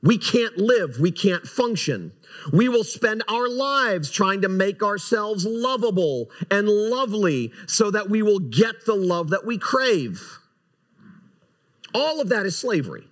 we 0.02 0.18
can't 0.18 0.56
live, 0.56 0.98
we 0.98 1.12
can't 1.12 1.46
function. 1.46 2.12
We 2.52 2.68
will 2.68 2.84
spend 2.84 3.22
our 3.28 3.48
lives 3.48 4.10
trying 4.10 4.42
to 4.42 4.48
make 4.48 4.82
ourselves 4.82 5.44
lovable 5.44 6.30
and 6.50 6.68
lovely 6.68 7.52
so 7.66 7.90
that 7.90 8.08
we 8.08 8.22
will 8.22 8.38
get 8.38 8.86
the 8.86 8.94
love 8.94 9.30
that 9.30 9.44
we 9.44 9.58
crave. 9.58 10.39
All 11.94 12.20
of 12.20 12.28
that 12.28 12.46
is 12.46 12.56
slavery. 12.56 13.04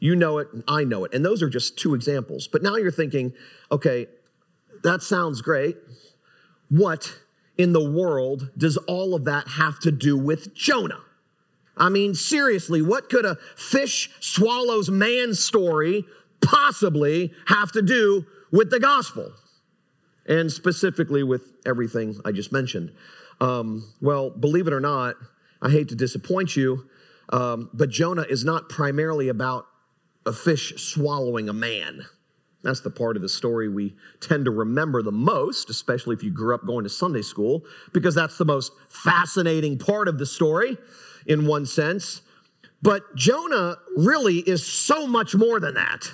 You 0.00 0.16
know 0.16 0.38
it, 0.38 0.48
I 0.66 0.84
know 0.84 1.04
it. 1.04 1.14
And 1.14 1.24
those 1.24 1.42
are 1.42 1.48
just 1.48 1.78
two 1.78 1.94
examples. 1.94 2.48
But 2.48 2.62
now 2.62 2.76
you're 2.76 2.90
thinking, 2.90 3.34
okay, 3.70 4.06
that 4.82 5.02
sounds 5.02 5.42
great. 5.42 5.76
What 6.70 7.18
in 7.58 7.72
the 7.72 7.90
world 7.90 8.50
does 8.56 8.76
all 8.78 9.14
of 9.14 9.26
that 9.26 9.48
have 9.48 9.78
to 9.80 9.92
do 9.92 10.16
with 10.16 10.54
Jonah? 10.54 11.02
I 11.76 11.88
mean, 11.88 12.14
seriously, 12.14 12.82
what 12.82 13.08
could 13.08 13.24
a 13.24 13.36
fish 13.56 14.10
swallows 14.20 14.90
man 14.90 15.34
story 15.34 16.04
possibly 16.40 17.32
have 17.46 17.72
to 17.72 17.82
do 17.82 18.26
with 18.50 18.70
the 18.70 18.80
gospel? 18.80 19.32
And 20.26 20.50
specifically 20.50 21.22
with 21.22 21.52
everything 21.66 22.16
I 22.24 22.32
just 22.32 22.52
mentioned. 22.52 22.92
Um, 23.40 23.92
well, 24.00 24.30
believe 24.30 24.66
it 24.66 24.72
or 24.72 24.80
not, 24.80 25.16
I 25.62 25.70
hate 25.70 25.88
to 25.88 25.94
disappoint 25.94 26.56
you, 26.56 26.88
um, 27.30 27.70
but 27.72 27.90
Jonah 27.90 28.26
is 28.28 28.44
not 28.44 28.68
primarily 28.68 29.28
about 29.28 29.66
a 30.26 30.32
fish 30.32 30.74
swallowing 30.76 31.48
a 31.48 31.52
man. 31.52 32.04
That's 32.62 32.80
the 32.80 32.90
part 32.90 33.16
of 33.16 33.22
the 33.22 33.28
story 33.28 33.68
we 33.68 33.96
tend 34.20 34.44
to 34.44 34.50
remember 34.50 35.02
the 35.02 35.12
most, 35.12 35.70
especially 35.70 36.14
if 36.14 36.22
you 36.22 36.30
grew 36.30 36.54
up 36.54 36.66
going 36.66 36.84
to 36.84 36.90
Sunday 36.90 37.22
school, 37.22 37.62
because 37.92 38.14
that's 38.14 38.36
the 38.36 38.44
most 38.44 38.72
fascinating 38.88 39.78
part 39.78 40.08
of 40.08 40.18
the 40.18 40.26
story 40.26 40.76
in 41.26 41.46
one 41.46 41.64
sense. 41.64 42.20
But 42.82 43.14
Jonah 43.14 43.76
really 43.96 44.38
is 44.38 44.66
so 44.66 45.06
much 45.06 45.34
more 45.34 45.58
than 45.60 45.74
that. 45.74 46.10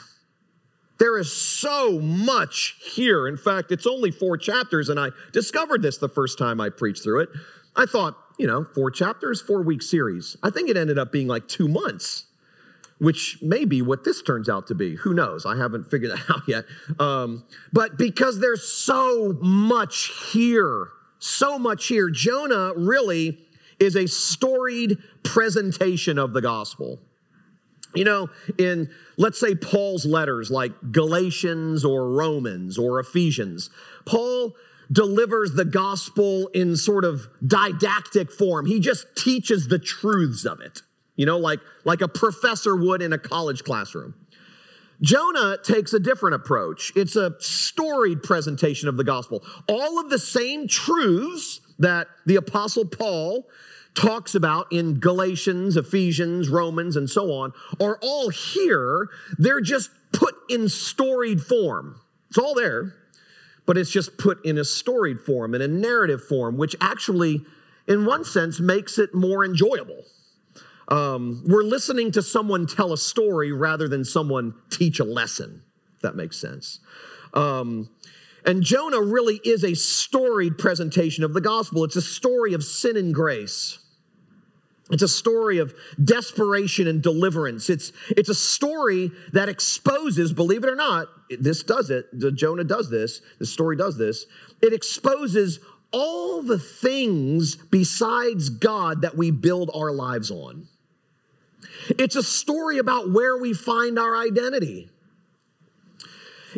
There 0.98 1.18
is 1.18 1.32
so 1.32 2.00
much 2.00 2.76
here. 2.94 3.28
In 3.28 3.36
fact, 3.36 3.70
it's 3.70 3.86
only 3.86 4.10
four 4.10 4.38
chapters, 4.38 4.88
and 4.88 4.98
I 4.98 5.10
discovered 5.32 5.82
this 5.82 5.98
the 5.98 6.08
first 6.08 6.38
time 6.38 6.60
I 6.60 6.70
preached 6.70 7.02
through 7.02 7.20
it. 7.20 7.28
I 7.74 7.86
thought, 7.86 8.16
you 8.38 8.46
know, 8.46 8.66
four 8.74 8.90
chapters, 8.90 9.40
four 9.40 9.62
week 9.62 9.82
series. 9.82 10.36
I 10.42 10.50
think 10.50 10.68
it 10.68 10.76
ended 10.76 10.98
up 10.98 11.12
being 11.12 11.26
like 11.28 11.48
two 11.48 11.68
months 11.68 12.26
which 12.98 13.38
may 13.42 13.64
be 13.64 13.82
what 13.82 14.04
this 14.04 14.22
turns 14.22 14.48
out 14.48 14.66
to 14.68 14.74
be. 14.74 14.96
Who 14.96 15.12
knows? 15.12 15.44
I 15.44 15.56
haven't 15.56 15.90
figured 15.90 16.12
that 16.16 16.30
out 16.30 16.42
yet. 16.46 16.64
Um, 16.98 17.44
but 17.72 17.98
because 17.98 18.40
there's 18.40 18.62
so 18.62 19.36
much 19.40 20.10
here, 20.32 20.88
so 21.18 21.58
much 21.58 21.86
here, 21.86 22.10
Jonah 22.10 22.72
really 22.76 23.38
is 23.78 23.96
a 23.96 24.06
storied 24.06 24.98
presentation 25.22 26.18
of 26.18 26.32
the 26.32 26.40
gospel. 26.40 26.98
You 27.94 28.04
know, 28.04 28.30
in 28.58 28.90
let's 29.16 29.40
say 29.40 29.54
Paul's 29.54 30.04
letters 30.04 30.50
like 30.50 30.72
Galatians 30.92 31.82
or 31.82 32.10
Romans 32.10 32.76
or 32.76 33.00
Ephesians, 33.00 33.70
Paul 34.04 34.54
delivers 34.90 35.52
the 35.52 35.64
gospel 35.64 36.48
in 36.48 36.76
sort 36.76 37.04
of 37.04 37.28
didactic 37.46 38.30
form. 38.30 38.66
He 38.66 38.80
just 38.80 39.06
teaches 39.16 39.68
the 39.68 39.78
truths 39.78 40.44
of 40.44 40.60
it 40.60 40.82
you 41.16 41.24
know, 41.24 41.38
like, 41.38 41.60
like 41.84 42.02
a 42.02 42.08
professor 42.08 42.76
would 42.76 43.02
in 43.02 43.12
a 43.12 43.18
college 43.18 43.64
classroom. 43.64 44.14
Jonah 45.00 45.58
takes 45.62 45.92
a 45.92 45.98
different 45.98 46.36
approach. 46.36 46.92
It's 46.94 47.16
a 47.16 47.34
storied 47.38 48.22
presentation 48.22 48.88
of 48.88 48.96
the 48.96 49.04
gospel. 49.04 49.42
All 49.68 49.98
of 49.98 50.08
the 50.08 50.18
same 50.18 50.68
truths 50.68 51.60
that 51.78 52.06
the 52.24 52.36
apostle 52.36 52.86
Paul 52.86 53.46
talks 53.94 54.34
about 54.34 54.72
in 54.72 54.98
Galatians, 55.00 55.76
Ephesians, 55.76 56.48
Romans, 56.48 56.96
and 56.96 57.10
so 57.10 57.32
on 57.32 57.52
are 57.80 57.98
all 58.02 58.30
here. 58.30 59.08
They're 59.38 59.60
just 59.60 59.90
put 60.12 60.34
in 60.48 60.68
storied 60.68 61.42
form. 61.42 62.00
It's 62.28 62.38
all 62.38 62.54
there, 62.54 62.94
but 63.66 63.76
it's 63.76 63.90
just 63.90 64.16
put 64.16 64.44
in 64.44 64.56
a 64.58 64.64
storied 64.64 65.20
form, 65.20 65.54
in 65.54 65.60
a 65.60 65.68
narrative 65.68 66.24
form, 66.24 66.56
which 66.56 66.74
actually, 66.80 67.44
in 67.86 68.06
one 68.06 68.24
sense, 68.24 68.60
makes 68.60 68.98
it 68.98 69.14
more 69.14 69.44
enjoyable. 69.44 70.04
Um, 70.88 71.42
we're 71.44 71.64
listening 71.64 72.12
to 72.12 72.22
someone 72.22 72.66
tell 72.66 72.92
a 72.92 72.98
story 72.98 73.52
rather 73.52 73.88
than 73.88 74.04
someone 74.04 74.54
teach 74.70 75.00
a 75.00 75.04
lesson, 75.04 75.62
if 75.96 76.02
that 76.02 76.14
makes 76.14 76.38
sense. 76.38 76.78
Um, 77.34 77.90
and 78.44 78.62
Jonah 78.62 79.02
really 79.02 79.40
is 79.44 79.64
a 79.64 79.74
storied 79.74 80.56
presentation 80.56 81.24
of 81.24 81.34
the 81.34 81.40
gospel. 81.40 81.82
It's 81.82 81.96
a 81.96 82.02
story 82.02 82.54
of 82.54 82.62
sin 82.62 82.96
and 82.96 83.12
grace. 83.12 83.80
It's 84.90 85.02
a 85.02 85.08
story 85.08 85.58
of 85.58 85.74
desperation 86.02 86.86
and 86.86 87.02
deliverance. 87.02 87.68
It's, 87.68 87.92
it's 88.10 88.28
a 88.28 88.34
story 88.34 89.10
that 89.32 89.48
exposes, 89.48 90.32
believe 90.32 90.62
it 90.62 90.70
or 90.70 90.76
not, 90.76 91.08
this 91.28 91.64
does 91.64 91.90
it. 91.90 92.06
Jonah 92.34 92.62
does 92.62 92.88
this. 92.88 93.20
The 93.40 93.46
story 93.46 93.76
does 93.76 93.98
this. 93.98 94.26
It 94.62 94.72
exposes 94.72 95.58
all 95.90 96.42
the 96.42 96.58
things 96.58 97.56
besides 97.56 98.48
God 98.48 99.02
that 99.02 99.16
we 99.16 99.32
build 99.32 99.70
our 99.74 99.90
lives 99.90 100.30
on. 100.30 100.68
It's 101.88 102.16
a 102.16 102.22
story 102.22 102.78
about 102.78 103.12
where 103.12 103.36
we 103.36 103.54
find 103.54 103.98
our 103.98 104.16
identity. 104.16 104.90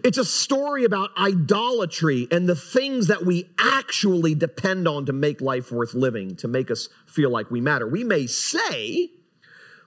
It's 0.04 0.18
a 0.18 0.24
story 0.24 0.84
about 0.84 1.10
idolatry 1.16 2.28
and 2.30 2.48
the 2.48 2.54
things 2.54 3.08
that 3.08 3.24
we 3.24 3.50
actually 3.58 4.34
depend 4.34 4.86
on 4.86 5.06
to 5.06 5.12
make 5.12 5.40
life 5.40 5.72
worth 5.72 5.94
living, 5.94 6.36
to 6.36 6.48
make 6.48 6.70
us 6.70 6.88
feel 7.06 7.30
like 7.30 7.50
we 7.50 7.60
matter. 7.60 7.86
We 7.86 8.04
may 8.04 8.26
say, 8.26 9.10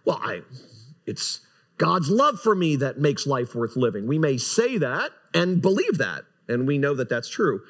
well, 0.06 0.20
I, 0.22 0.42
it's 1.06 1.42
God's 1.78 2.10
love 2.10 2.40
for 2.40 2.56
me 2.56 2.76
that 2.78 3.00
makes 3.00 3.26
life 3.26 3.56
worth 3.56 3.76
living. 3.76 4.08
We 4.08 4.20
may 4.20 4.38
say 4.38 4.78
that 4.78 5.12
and 5.34 5.62
believe 5.62 5.98
that, 5.98 6.24
and 6.48 6.68
we 6.68 6.78
know 6.78 6.94
that 6.96 7.10
that's 7.10 7.30
true. 7.30 7.62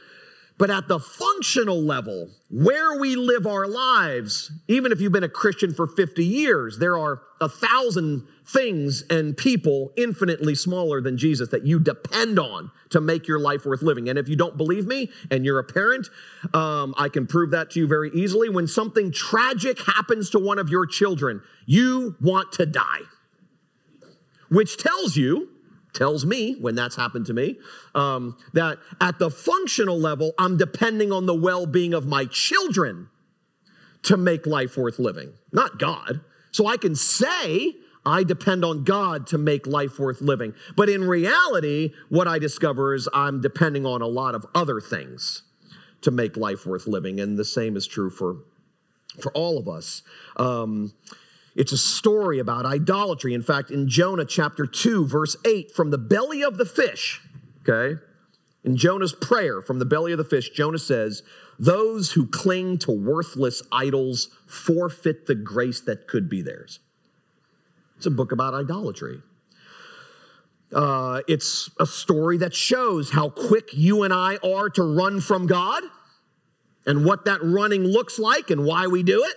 But 0.62 0.70
at 0.70 0.88
the 0.88 1.00
functional 1.00 1.82
level, 1.82 2.30
where 2.51 3.00
we 3.00 3.15
live 3.15 3.48
our 3.48 3.65
lives, 3.65 4.51
even 4.68 4.91
if 4.91 5.01
you've 5.01 5.12
been 5.12 5.24
a 5.24 5.27
Christian 5.27 5.74
for 5.74 5.88
50 5.88 6.24
years, 6.24 6.77
there 6.77 7.00
are 7.00 7.24
a 7.41 7.50
thousand 7.50 8.27
things 8.46 9.03
and 9.10 9.36
people 9.36 9.91
infinitely 9.98 10.53
smaller 10.53 11.01
than 11.01 11.18
Jesus 11.18 11.50
that 11.50 11.65
you 11.65 11.80
depend 11.80 12.38
on 12.38 12.70
to 12.91 13.01
make 13.01 13.27
your 13.27 13.39
life 13.39 13.65
worth 13.65 13.82
living. 13.82 14.08
And 14.08 14.20
if 14.20 14.30
you 14.30 14.36
don't 14.36 14.56
believe 14.56 14.86
me 14.86 15.10
and 15.32 15.44
you're 15.44 15.58
a 15.58 15.63
parent, 15.63 16.10
um, 16.53 16.94
I 16.96 17.10
can 17.10 17.25
prove 17.25 17.50
that 17.50 17.72
to 17.72 17.80
you 17.80 17.88
very 17.88 18.12
easily. 18.13 18.48
When 18.48 18.68
something 18.68 19.12
tragic 19.12 19.80
happens 19.82 20.30
to 20.30 20.38
one 20.38 20.60
of 20.60 20.70
your 20.70 20.86
children, 20.86 21.41
you 21.65 22.15
want 22.22 22.51
to 22.51 22.68
die, 22.68 23.01
which 24.50 24.77
tells 24.77 25.18
you 25.18 25.50
tells 25.93 26.25
me 26.25 26.55
when 26.60 26.75
that's 26.75 26.95
happened 26.95 27.25
to 27.27 27.33
me 27.33 27.57
um, 27.95 28.38
that 28.53 28.79
at 29.00 29.19
the 29.19 29.29
functional 29.29 30.00
level, 30.00 30.33
I'm 30.38 30.57
depending 30.57 31.12
on 31.12 31.25
the 31.25 31.36
well 31.36 31.65
being 31.65 31.93
of 31.93 32.05
my 32.05 32.25
children 32.25 33.10
to 34.03 34.17
make 34.17 34.45
life 34.45 34.77
worth 34.77 35.00
living, 35.00 35.33
not 35.51 35.77
God. 35.77 36.21
So 36.51 36.67
I 36.67 36.77
can 36.77 36.95
say 36.95 37.75
I 38.05 38.24
depend 38.24 38.65
on 38.65 38.83
God 38.83 39.27
to 39.27 39.38
make 39.38 39.67
life 39.67 40.00
worth 40.00 40.21
living. 40.21 40.53
But 40.75 40.89
in 40.89 41.03
reality, 41.03 41.93
what 42.10 42.27
I 42.27 42.39
discover 42.39 42.95
is 42.95 43.07
I'm 43.13 43.41
depending 43.41 43.86
on 43.86 44.01
a 44.01 44.07
lot 44.07 44.33
of 44.33 44.45
other 44.55 44.81
things 44.81 45.43
to 46.01 46.12
make 46.12 46.36
life 46.36 46.65
worth 46.65 46.88
living. 46.88 47.19
And 47.19 47.38
the 47.38 47.45
same 47.45 47.77
is 47.77 47.86
true 47.86 48.10
for, 48.10 48.38
for 49.21 49.31
all 49.33 49.60
of 49.60 49.67
us. 49.67 50.01
Um, 50.38 50.93
it's 51.55 51.72
a 51.72 51.77
story 51.77 52.39
about 52.39 52.65
idolatry. 52.65 53.34
In 53.34 53.41
fact, 53.41 53.72
in 53.72 53.88
Jonah 53.89 54.25
chapter 54.25 54.65
2, 54.65 55.05
verse 55.05 55.36
8, 55.46 55.72
from 55.72 55.91
the 55.91 55.98
belly 55.98 56.41
of 56.41 56.58
the 56.58 56.65
fish, 56.65 57.22
okay, 57.62 58.00
in 58.63 58.77
Jonah's 58.77 59.13
prayer 59.13 59.62
from 59.62 59.79
the 59.79 59.86
belly 59.86 60.12
of 60.12 60.17
the 60.17 60.24
fish, 60.24 60.50
Jonah 60.51 60.79
says, 60.79 61.24
Those 61.60 62.12
who 62.12 62.27
cling 62.27 62.77
to 62.79 62.91
worthless 62.91 63.62
idols 63.72 64.29
forfeit 64.46 65.25
the 65.25 65.36
grace 65.36 65.81
that 65.81 66.08
could 66.08 66.29
be 66.29 66.41
theirs. 66.41 66.79
It's 67.98 68.05
a 68.05 68.12
book 68.12 68.31
about 68.31 68.53
idolatry. 68.53 69.22
Uh, 70.74 71.22
it's 71.27 71.70
a 71.79 71.86
story 71.86 72.38
that 72.38 72.55
shows 72.55 73.12
how 73.12 73.29
quick 73.29 73.70
you 73.74 74.03
and 74.03 74.13
I 74.13 74.38
are 74.38 74.70
to 74.70 74.84
run 74.84 75.20
from 75.20 75.46
God 75.46 75.84
and 76.86 77.03
what 77.03 77.25
that 77.25 77.43
running 77.43 77.84
looks 77.84 78.17
like 78.17 78.50
and 78.50 78.63
why 78.63 78.88
we 78.88 79.03
do 79.03 79.24
it 79.24 79.36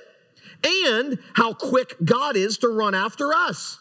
and 0.64 1.18
how 1.34 1.52
quick 1.52 1.96
God 2.04 2.36
is 2.36 2.58
to 2.58 2.68
run 2.68 2.94
after 2.94 3.32
us. 3.32 3.78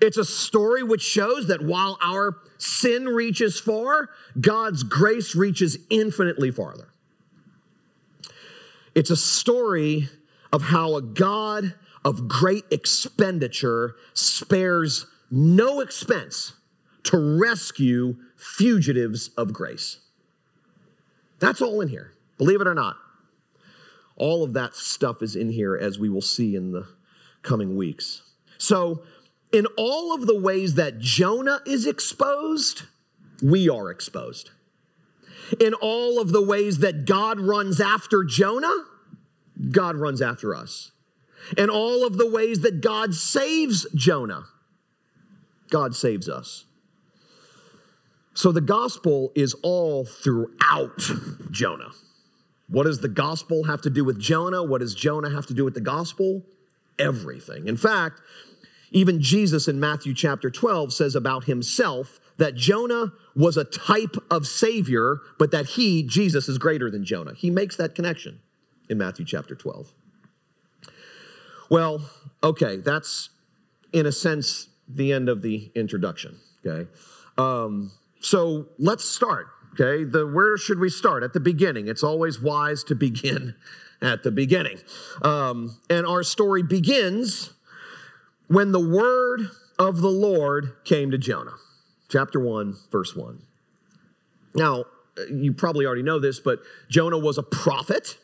It's 0.00 0.16
a 0.16 0.24
story 0.24 0.82
which 0.82 1.02
shows 1.02 1.48
that 1.48 1.62
while 1.62 1.98
our 2.02 2.38
sin 2.58 3.06
reaches 3.06 3.58
far, 3.58 4.10
God's 4.40 4.84
grace 4.84 5.34
reaches 5.34 5.78
infinitely 5.90 6.50
farther. 6.50 6.88
It's 8.94 9.10
a 9.10 9.16
story 9.16 10.08
of 10.52 10.62
how 10.62 10.96
a 10.96 11.02
God 11.02 11.74
of 12.04 12.28
great 12.28 12.64
expenditure 12.70 13.96
spares 14.14 15.06
no 15.30 15.80
expense 15.80 16.52
to 17.04 17.38
rescue 17.38 18.16
fugitives 18.36 19.28
of 19.36 19.52
grace. 19.52 19.98
That's 21.38 21.60
all 21.60 21.80
in 21.80 21.88
here, 21.88 22.12
believe 22.38 22.60
it 22.60 22.66
or 22.66 22.74
not. 22.74 22.96
All 24.16 24.44
of 24.44 24.52
that 24.54 24.74
stuff 24.74 25.22
is 25.22 25.36
in 25.36 25.50
here 25.50 25.76
as 25.76 25.98
we 25.98 26.08
will 26.08 26.22
see 26.22 26.54
in 26.54 26.72
the 26.72 26.86
coming 27.42 27.76
weeks. 27.76 28.22
So, 28.58 29.02
in 29.52 29.66
all 29.76 30.14
of 30.14 30.26
the 30.26 30.38
ways 30.38 30.74
that 30.74 30.98
Jonah 30.98 31.60
is 31.66 31.86
exposed, 31.86 32.82
we 33.42 33.68
are 33.68 33.90
exposed. 33.90 34.50
In 35.60 35.74
all 35.74 36.20
of 36.20 36.32
the 36.32 36.42
ways 36.42 36.78
that 36.78 37.04
God 37.04 37.38
runs 37.38 37.80
after 37.80 38.24
Jonah, 38.24 38.84
God 39.70 39.96
runs 39.96 40.22
after 40.22 40.54
us. 40.54 40.92
In 41.58 41.68
all 41.68 42.06
of 42.06 42.16
the 42.16 42.30
ways 42.30 42.60
that 42.60 42.80
God 42.80 43.14
saves 43.14 43.86
Jonah, 43.94 44.44
God 45.70 45.94
saves 45.94 46.28
us. 46.28 46.64
So 48.34 48.52
the 48.52 48.60
gospel 48.60 49.32
is 49.34 49.54
all 49.62 50.04
throughout 50.04 50.98
Jonah. 51.50 51.90
What 52.72 52.84
does 52.84 53.00
the 53.00 53.08
gospel 53.08 53.64
have 53.64 53.82
to 53.82 53.90
do 53.90 54.02
with 54.02 54.18
Jonah? 54.18 54.62
What 54.62 54.80
does 54.80 54.94
Jonah 54.94 55.28
have 55.28 55.44
to 55.46 55.54
do 55.54 55.62
with 55.62 55.74
the 55.74 55.80
gospel? 55.80 56.42
Everything. 56.98 57.68
In 57.68 57.76
fact, 57.76 58.22
even 58.90 59.20
Jesus 59.20 59.68
in 59.68 59.78
Matthew 59.78 60.14
chapter 60.14 60.50
12 60.50 60.90
says 60.94 61.14
about 61.14 61.44
himself 61.44 62.18
that 62.38 62.54
Jonah 62.54 63.12
was 63.36 63.58
a 63.58 63.64
type 63.64 64.16
of 64.30 64.46
Savior, 64.46 65.18
but 65.38 65.50
that 65.50 65.66
he, 65.66 66.02
Jesus, 66.02 66.48
is 66.48 66.56
greater 66.56 66.90
than 66.90 67.04
Jonah. 67.04 67.34
He 67.34 67.50
makes 67.50 67.76
that 67.76 67.94
connection 67.94 68.40
in 68.88 68.96
Matthew 68.96 69.26
chapter 69.26 69.54
12. 69.54 69.92
Well, 71.68 72.08
okay, 72.42 72.78
that's 72.78 73.28
in 73.92 74.06
a 74.06 74.12
sense 74.12 74.68
the 74.88 75.12
end 75.12 75.28
of 75.28 75.42
the 75.42 75.70
introduction, 75.74 76.38
okay? 76.64 76.88
Um, 77.36 77.92
so 78.20 78.68
let's 78.78 79.04
start. 79.04 79.48
Okay, 79.74 80.04
the 80.04 80.26
where 80.26 80.56
should 80.56 80.78
we 80.78 80.90
start? 80.90 81.22
At 81.22 81.32
the 81.32 81.40
beginning. 81.40 81.88
It's 81.88 82.02
always 82.02 82.40
wise 82.40 82.84
to 82.84 82.94
begin 82.94 83.54
at 84.02 84.22
the 84.22 84.30
beginning. 84.30 84.78
Um, 85.22 85.78
and 85.88 86.06
our 86.06 86.22
story 86.22 86.62
begins 86.62 87.52
when 88.48 88.72
the 88.72 88.80
word 88.80 89.50
of 89.78 90.00
the 90.00 90.10
Lord 90.10 90.74
came 90.84 91.10
to 91.10 91.18
Jonah. 91.18 91.54
Chapter 92.08 92.38
1, 92.38 92.76
verse 92.90 93.16
1. 93.16 93.40
Now, 94.54 94.84
you 95.30 95.54
probably 95.54 95.86
already 95.86 96.02
know 96.02 96.18
this, 96.18 96.38
but 96.40 96.60
Jonah 96.90 97.18
was 97.18 97.38
a 97.38 97.42
prophet, 97.42 98.18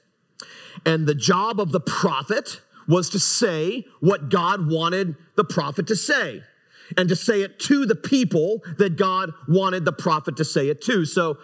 and 0.84 1.06
the 1.06 1.14
job 1.14 1.58
of 1.58 1.72
the 1.72 1.80
prophet 1.80 2.60
was 2.86 3.08
to 3.10 3.18
say 3.18 3.86
what 4.00 4.28
God 4.28 4.70
wanted 4.70 5.16
the 5.36 5.44
prophet 5.44 5.86
to 5.86 5.96
say 5.96 6.42
and 6.96 7.08
to 7.08 7.16
say 7.16 7.42
it 7.42 7.58
to 7.60 7.86
the 7.86 7.94
people 7.94 8.62
that 8.78 8.96
God 8.96 9.32
wanted 9.46 9.84
the 9.84 9.92
prophet 9.92 10.36
to 10.36 10.44
say 10.44 10.68
it 10.68 10.80
to. 10.82 11.04
So 11.04 11.38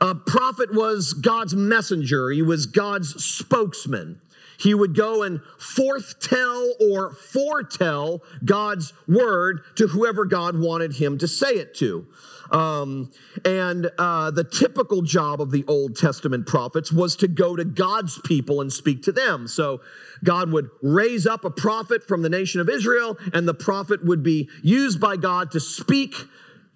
a 0.00 0.14
prophet 0.14 0.74
was 0.74 1.12
God's 1.12 1.54
messenger. 1.54 2.30
He 2.30 2.42
was 2.42 2.66
God's 2.66 3.22
spokesman. 3.22 4.20
He 4.58 4.74
would 4.74 4.94
go 4.94 5.22
and 5.22 5.40
forthtell 5.58 6.72
or 6.80 7.14
foretell 7.14 8.22
God's 8.44 8.92
word 9.08 9.62
to 9.76 9.88
whoever 9.88 10.26
God 10.26 10.58
wanted 10.58 10.96
him 10.96 11.16
to 11.18 11.28
say 11.28 11.52
it 11.52 11.74
to. 11.76 12.06
Um, 12.50 13.12
and 13.44 13.90
uh, 13.98 14.30
the 14.32 14.44
typical 14.44 15.02
job 15.02 15.40
of 15.40 15.50
the 15.50 15.64
Old 15.68 15.96
Testament 15.96 16.46
prophets 16.46 16.92
was 16.92 17.16
to 17.16 17.28
go 17.28 17.54
to 17.56 17.64
God's 17.64 18.20
people 18.24 18.60
and 18.60 18.72
speak 18.72 19.02
to 19.04 19.12
them. 19.12 19.46
So 19.46 19.80
God 20.24 20.50
would 20.50 20.68
raise 20.82 21.26
up 21.26 21.44
a 21.44 21.50
prophet 21.50 22.06
from 22.06 22.22
the 22.22 22.28
nation 22.28 22.60
of 22.60 22.68
Israel, 22.68 23.16
and 23.32 23.46
the 23.46 23.54
prophet 23.54 24.04
would 24.04 24.22
be 24.22 24.48
used 24.62 25.00
by 25.00 25.16
God 25.16 25.52
to 25.52 25.60
speak 25.60 26.14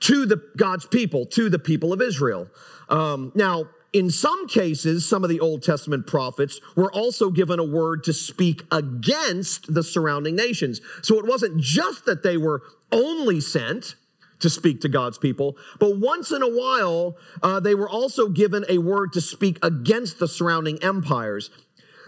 to 0.00 0.26
the 0.26 0.40
God's 0.56 0.86
people, 0.86 1.26
to 1.26 1.48
the 1.48 1.58
people 1.58 1.92
of 1.92 2.00
Israel. 2.00 2.48
Um, 2.88 3.32
now, 3.34 3.68
in 3.92 4.10
some 4.10 4.48
cases, 4.48 5.08
some 5.08 5.22
of 5.22 5.30
the 5.30 5.38
Old 5.38 5.62
Testament 5.62 6.06
prophets 6.06 6.60
were 6.76 6.92
also 6.92 7.30
given 7.30 7.60
a 7.60 7.64
word 7.64 8.02
to 8.04 8.12
speak 8.12 8.64
against 8.72 9.72
the 9.72 9.84
surrounding 9.84 10.34
nations. 10.34 10.80
So 11.00 11.18
it 11.20 11.26
wasn't 11.26 11.60
just 11.60 12.04
that 12.06 12.24
they 12.24 12.36
were 12.36 12.62
only 12.90 13.40
sent 13.40 13.94
to 14.40 14.50
speak 14.50 14.80
to 14.80 14.88
God's 14.88 15.18
people, 15.18 15.56
but 15.78 15.98
once 15.98 16.30
in 16.30 16.42
a 16.42 16.48
while, 16.48 17.16
uh, 17.42 17.60
they 17.60 17.74
were 17.74 17.88
also 17.88 18.28
given 18.28 18.64
a 18.68 18.78
word 18.78 19.12
to 19.12 19.20
speak 19.20 19.58
against 19.62 20.18
the 20.18 20.28
surrounding 20.28 20.82
empires. 20.82 21.50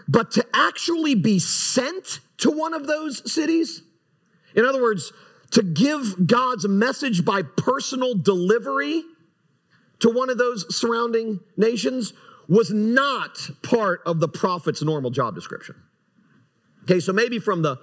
But 0.07 0.31
to 0.31 0.45
actually 0.53 1.15
be 1.15 1.39
sent 1.39 2.19
to 2.39 2.51
one 2.51 2.73
of 2.73 2.87
those 2.87 3.31
cities, 3.31 3.81
in 4.55 4.65
other 4.65 4.81
words, 4.81 5.11
to 5.51 5.63
give 5.63 6.27
God's 6.27 6.67
message 6.67 7.25
by 7.25 7.41
personal 7.41 8.15
delivery 8.15 9.03
to 9.99 10.09
one 10.09 10.29
of 10.29 10.37
those 10.37 10.75
surrounding 10.75 11.39
nations 11.55 12.13
was 12.47 12.71
not 12.71 13.49
part 13.61 14.01
of 14.05 14.19
the 14.19 14.27
prophet's 14.27 14.81
normal 14.81 15.09
job 15.09 15.35
description. 15.35 15.75
Okay, 16.83 16.99
so 16.99 17.11
maybe 17.11 17.39
from 17.39 17.61
the 17.61 17.77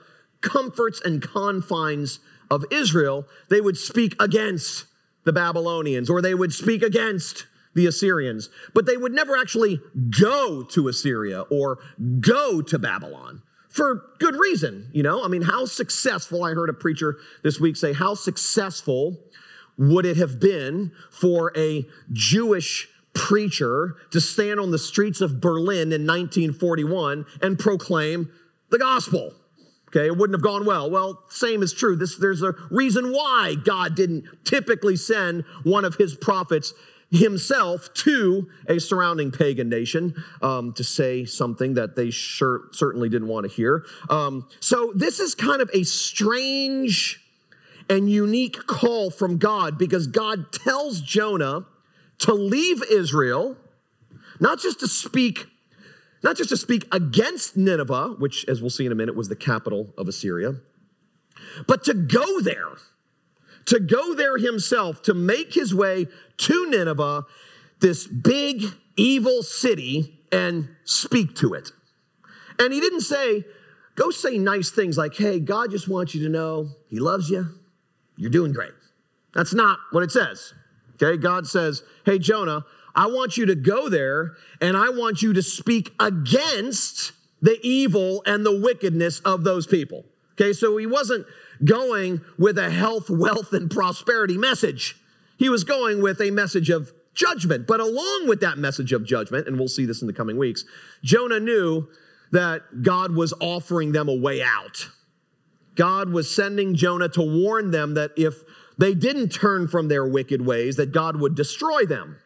comforts 0.45 1.01
and 1.05 1.21
confines 1.21 2.21
of 2.51 2.65
Israel, 2.71 3.27
they 3.49 3.61
would 3.61 3.77
speak 3.77 4.15
against 4.23 4.85
the 5.25 5.33
Babylonians 5.33 6.09
or 6.09 6.21
they 6.21 6.35
would 6.35 6.53
speak 6.53 6.83
against 6.83 7.47
the 7.75 7.87
Assyrians, 7.87 8.51
but 8.73 8.87
they 8.87 8.97
would 8.97 9.13
never 9.13 9.37
actually 9.37 9.81
go 10.11 10.63
to 10.63 10.87
Assyria 10.87 11.41
or 11.51 11.79
go 12.21 12.63
to 12.63 12.79
Babylon 12.79 13.43
for 13.69 14.03
good 14.21 14.37
reason. 14.37 14.89
You 14.93 15.03
know, 15.03 15.25
I 15.25 15.29
mean, 15.29 15.43
how 15.43 15.65
successful, 15.65 16.45
I 16.45 16.53
heard 16.53 16.69
a 16.71 16.75
preacher 16.75 17.17
this 17.43 17.59
week 17.59 17.77
say, 17.77 17.93
how 17.93 18.15
successful 18.15 19.19
would 19.77 20.07
it 20.07 20.17
have 20.17 20.39
been 20.39 20.93
for 21.11 21.53
a 21.57 21.85
Jewish 22.13 22.89
preacher 23.13 23.97
to 24.13 24.21
stand 24.21 24.61
on 24.61 24.71
the 24.71 24.79
streets 24.79 25.21
of 25.21 25.41
Berlin 25.41 25.93
in 25.93 26.07
1941 26.07 27.27
and 27.43 27.59
proclaim 27.59 28.31
the 28.71 28.79
gospel? 28.79 29.35
Okay, 29.95 30.07
it 30.07 30.17
wouldn't 30.17 30.35
have 30.35 30.43
gone 30.43 30.67
well. 30.67 30.91
Well, 30.91 31.23
same 31.29 31.63
is 31.63 31.73
true. 31.73 31.95
This, 31.95 32.17
there's 32.17 32.43
a 32.43 32.55
reason 32.69 33.13
why 33.13 33.55
God 33.63 33.95
didn't 33.95 34.25
typically 34.45 34.97
send 34.97 35.45
one 35.63 35.85
of 35.85 35.95
his 35.97 36.17
prophets 36.17 36.75
himself 37.13 37.95
to 37.95 38.49
a 38.67 38.81
surrounding 38.81 39.31
pagan 39.31 39.69
nation 39.69 40.25
um, 40.43 40.73
to 40.73 40.83
say 40.83 41.25
something 41.25 41.75
that 41.75 41.95
they 41.95 42.11
sure, 42.11 42.63
certainly 42.73 43.09
didn't 43.09 43.29
want 43.29 43.49
to 43.49 43.55
hear. 43.55 43.85
Um, 44.11 44.49
so, 44.59 44.93
this 44.97 45.21
is 45.21 45.37
kind 45.37 45.63
of 45.63 45.71
a 45.73 45.85
strange 45.85 47.21
and 47.89 48.11
unique 48.11 48.67
call 48.67 49.11
from 49.11 49.39
God 49.39 49.79
because 49.79 50.09
God 50.09 50.51
tells 50.51 51.01
Jonah 51.03 51.67
to 52.19 52.33
leave 52.33 52.83
Israel, 52.91 53.57
not 54.41 54.59
just 54.59 54.81
to 54.81 54.89
speak 54.89 55.47
not 56.25 56.37
just 56.37 56.49
to 56.49 56.57
speak 56.57 56.89
against 56.91 57.57
Nineveh, 57.57 58.17
which 58.19 58.45
as 58.49 58.61
we'll 58.61 58.71
see 58.71 58.87
in 58.87 58.91
a 58.91 58.97
minute 58.97 59.15
was 59.15 59.29
the 59.29 59.37
capital 59.37 59.95
of 59.97 60.09
Assyria, 60.09 60.57
but 61.69 61.85
to 61.85 61.95
go 61.95 62.41
there. 62.41 62.73
To 63.69 63.81
go 63.81 64.15
there 64.15 64.37
himself 64.37 65.01
to 65.05 65.15
make 65.15 65.55
his 65.55 65.75
way 65.75 66.07
to 66.37 66.71
Nineveh, 66.71 67.25
this 67.81 68.07
big 68.07 68.63
evil 68.95 69.43
city 69.43 70.19
and 70.31 70.69
speak 70.85 71.35
to 71.37 71.55
it. 71.55 71.71
And 72.59 72.75
he 72.75 72.81
didn't 72.81 73.01
say, 73.01 73.45
go 73.95 74.11
say 74.11 74.37
nice 74.37 74.71
things 74.71 74.99
like, 74.99 75.15
hey, 75.15 75.41
God 75.41 75.71
just 75.71 75.89
wants 75.89 76.15
you 76.15 76.23
to 76.25 76.29
know 76.29 76.69
he 76.89 77.01
loves 77.01 77.31
you. 77.31 77.49
You're 78.19 78.31
doing 78.31 78.53
great. 78.53 78.75
That's 79.33 79.55
not 79.55 79.79
what 79.93 80.03
it 80.03 80.13
says. 80.13 80.53
Okay, 81.03 81.17
God 81.17 81.47
says, 81.47 81.83
hey, 82.05 82.19
Jonah, 82.19 82.67
I 82.95 83.07
want 83.07 83.37
you 83.37 83.47
to 83.47 83.55
go 83.55 83.89
there 83.89 84.37
and 84.61 84.77
I 84.77 84.91
want 84.91 85.23
you 85.23 85.33
to 85.33 85.43
speak 85.43 85.93
against 85.99 87.13
the 87.43 87.59
evil 87.63 88.23
and 88.27 88.45
the 88.47 88.59
wickedness 88.59 89.21
of 89.21 89.45
those 89.45 89.67
people. 89.67 90.05
Okay, 90.33 90.53
so 90.53 90.77
he 90.77 90.87
wasn't 90.87 91.27
going 91.65 92.21
with 92.39 92.59
a 92.59 92.71
health, 92.71 93.09
wealth, 93.09 93.53
and 93.53 93.71
prosperity 93.71 94.37
message. 94.37 94.97
He 95.37 95.49
was 95.49 95.65
going 95.65 96.03
with 96.03 96.21
a 96.21 96.31
message 96.31 96.71
of 96.71 96.93
judgment. 97.15 97.67
But 97.67 97.81
along 97.81 98.27
with 98.27 98.41
that 98.41 98.59
message 98.59 98.93
of 98.93 99.05
judgment, 99.05 99.47
and 99.47 99.59
we'll 99.59 99.69
see 99.69 99.87
this 99.87 100.01
in 100.01 100.07
the 100.07 100.13
coming 100.13 100.37
weeks, 100.37 100.65
Jonah 101.03 101.41
knew 101.41 101.89
that 102.33 102.83
God 102.83 103.15
was 103.15 103.33
offering 103.41 103.93
them 103.93 104.09
a 104.09 104.15
way 104.15 104.43
out. 104.43 104.89
God 105.77 106.11
was 106.11 106.35
sending 106.35 106.75
Jonah 106.75 107.09
to 107.11 107.23
warn 107.23 107.71
them 107.71 107.95
that 107.95 108.13
if 108.17 108.43
they 108.79 108.95
didn't 108.95 109.29
turn 109.29 109.69
from 109.69 109.89
their 109.89 110.07
wicked 110.07 110.45
ways, 110.45 110.77
that 110.77 110.93
God 110.93 111.21
would 111.21 111.35
destroy 111.35 111.85
them. 111.85 112.17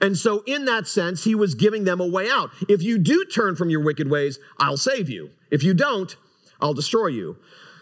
And 0.00 0.16
so, 0.16 0.42
in 0.46 0.64
that 0.66 0.86
sense, 0.86 1.24
he 1.24 1.34
was 1.34 1.54
giving 1.54 1.84
them 1.84 2.00
a 2.00 2.06
way 2.06 2.28
out. 2.30 2.50
If 2.68 2.82
you 2.82 2.98
do 2.98 3.24
turn 3.24 3.56
from 3.56 3.70
your 3.70 3.82
wicked 3.82 4.10
ways, 4.10 4.38
I'll 4.58 4.76
save 4.76 5.08
you. 5.08 5.30
If 5.50 5.62
you 5.62 5.74
don't, 5.74 6.14
I'll 6.60 6.74
destroy 6.74 7.08
you. 7.08 7.36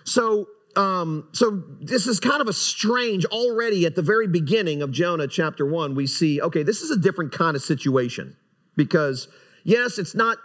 So, 0.05 0.49
um, 0.77 1.29
so 1.33 1.63
this 1.81 2.07
is 2.07 2.21
kind 2.21 2.41
of 2.41 2.49
a 2.49 2.53
strange 2.53 3.25
already 3.27 3.87
at 3.87 3.95
the 3.95 4.03
very 4.03 4.29
beginning 4.29 4.83
of 4.83 4.91
Jonah 4.91 5.27
chapter 5.27 5.67
one. 5.67 5.95
We 5.95 6.07
see, 6.07 6.41
okay, 6.41 6.63
this 6.63 6.83
is 6.83 6.91
a 6.91 6.97
different 6.97 7.33
kind 7.33 7.57
of 7.57 7.63
situation 7.63 8.37
because, 8.77 9.29
yes, 9.65 9.99
it's 9.99 10.15
not 10.15 10.39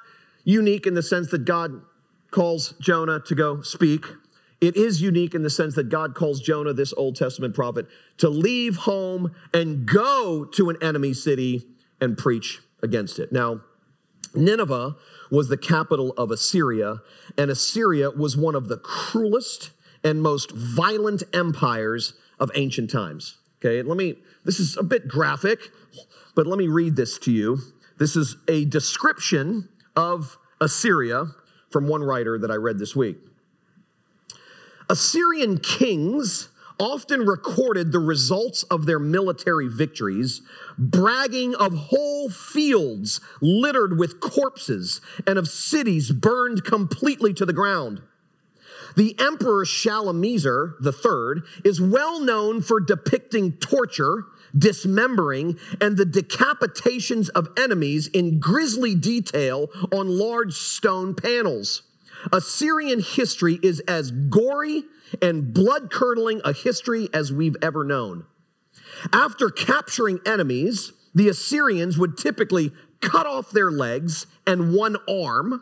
unique 0.43 0.88
in 0.88 0.93
the 0.93 1.03
sense 1.03 1.29
that 1.31 1.45
God 1.45 1.81
calls 2.31 2.73
Jonah 2.79 3.19
to 3.19 3.36
go 3.36 3.62
speak. 3.62 4.05
It 4.62 4.78
is 4.78 5.02
unique 5.02 5.34
in 5.34 5.41
the 5.41 5.50
sense 5.50 5.74
that 5.76 5.89
God 5.89 6.13
calls 6.13 6.39
Jonah, 6.39 6.71
this 6.71 6.93
Old 6.93 7.15
Testament 7.15 7.56
prophet, 7.56 7.88
to 8.17 8.30
leave 8.30 8.78
home 8.78 9.34
and 9.54 9.88
go 9.88 10.45
to 10.45 10.69
an 10.69 10.78
enemy 10.82 11.13
city 11.13 11.65
and 12.00 12.15
preach 12.15 12.60
against 12.84 13.17
it. 13.17 13.32
Now, 13.32 13.62
Nineveh 14.36 14.95
was 15.32 15.50
the 15.50 15.58
capital 15.58 16.13
of 16.13 16.30
Assyria, 16.30 17.02
and 17.38 17.50
Assyria 17.50 18.12
was 18.12 18.38
one 18.38 18.56
of 18.56 18.67
the 18.67 18.78
cruelest 18.78 19.71
and 20.04 20.21
most 20.21 20.52
violent 20.52 21.24
empires 21.34 22.13
of 22.39 22.52
ancient 22.56 22.89
times. 22.91 23.38
Okay, 23.60 23.82
let 23.82 23.97
me, 23.97 24.15
this 24.45 24.60
is 24.60 24.78
a 24.78 24.84
bit 24.84 25.08
graphic, 25.08 25.60
but 26.36 26.47
let 26.47 26.58
me 26.58 26.67
read 26.67 26.95
this 26.95 27.17
to 27.19 27.32
you. 27.32 27.60
This 27.97 28.15
is 28.15 28.36
a 28.47 28.65
description 28.65 29.69
of 29.95 30.38
Assyria 30.60 31.26
from 31.69 31.88
one 31.88 32.04
writer 32.04 32.39
that 32.39 32.50
I 32.50 32.56
read 32.56 32.80
this 32.80 32.95
week. 32.95 33.17
Assyrian 34.91 35.58
kings 35.60 36.49
often 36.77 37.25
recorded 37.25 37.93
the 37.93 37.99
results 37.99 38.63
of 38.63 38.86
their 38.86 38.99
military 38.99 39.69
victories, 39.69 40.41
bragging 40.77 41.56
of 41.56 41.73
whole 41.73 42.30
fields 42.30 43.21
littered 43.39 43.97
with 43.97 44.19
corpses 44.19 44.99
and 45.25 45.39
of 45.39 45.47
cities 45.47 46.12
burned 46.12 46.65
completely 46.65 47.34
to 47.36 47.45
the 47.45 47.54
ground. 47.54 48.01
The 48.97 49.17
Emperor 49.17 49.63
Shalmaneser 49.63 50.75
III 50.84 51.41
is 51.63 51.80
well 51.80 52.19
known 52.19 52.62
for 52.62 52.82
depicting 52.82 53.54
torture, 53.54 54.25
dismembering, 54.58 55.58
and 55.80 55.95
the 55.95 56.04
decapitations 56.04 57.30
of 57.30 57.47
enemies 57.58 58.08
in 58.08 58.41
grisly 58.41 58.95
detail 58.95 59.69
on 59.89 60.10
large 60.10 60.51
stone 60.51 61.15
panels. 61.15 61.84
Assyrian 62.31 63.01
history 63.01 63.60
is 63.62 63.79
as 63.81 64.12
gory 64.12 64.84
and 65.21 65.53
blood 65.53 65.91
curdling 65.91 66.41
a 66.43 66.53
history 66.53 67.10
as 67.13 67.31
we've 67.31 67.57
ever 67.62 67.84
known. 67.84 68.25
After 69.12 69.49
capturing 69.49 70.19
enemies, 70.25 70.93
the 71.13 71.29
Assyrians 71.29 71.97
would 71.97 72.17
typically 72.17 72.71
cut 73.01 73.25
off 73.25 73.51
their 73.51 73.71
legs 73.71 74.27
and 74.45 74.73
one 74.73 74.97
arm 75.10 75.62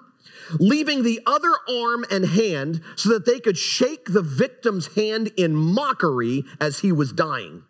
leaving 0.59 1.03
the 1.03 1.21
other 1.25 1.53
arm 1.69 2.05
and 2.09 2.25
hand 2.25 2.81
so 2.95 3.09
that 3.09 3.25
they 3.25 3.39
could 3.39 3.57
shake 3.57 4.05
the 4.05 4.21
victim's 4.21 4.95
hand 4.95 5.31
in 5.37 5.55
mockery 5.55 6.43
as 6.59 6.79
he 6.79 6.91
was 6.91 7.11
dying. 7.11 7.63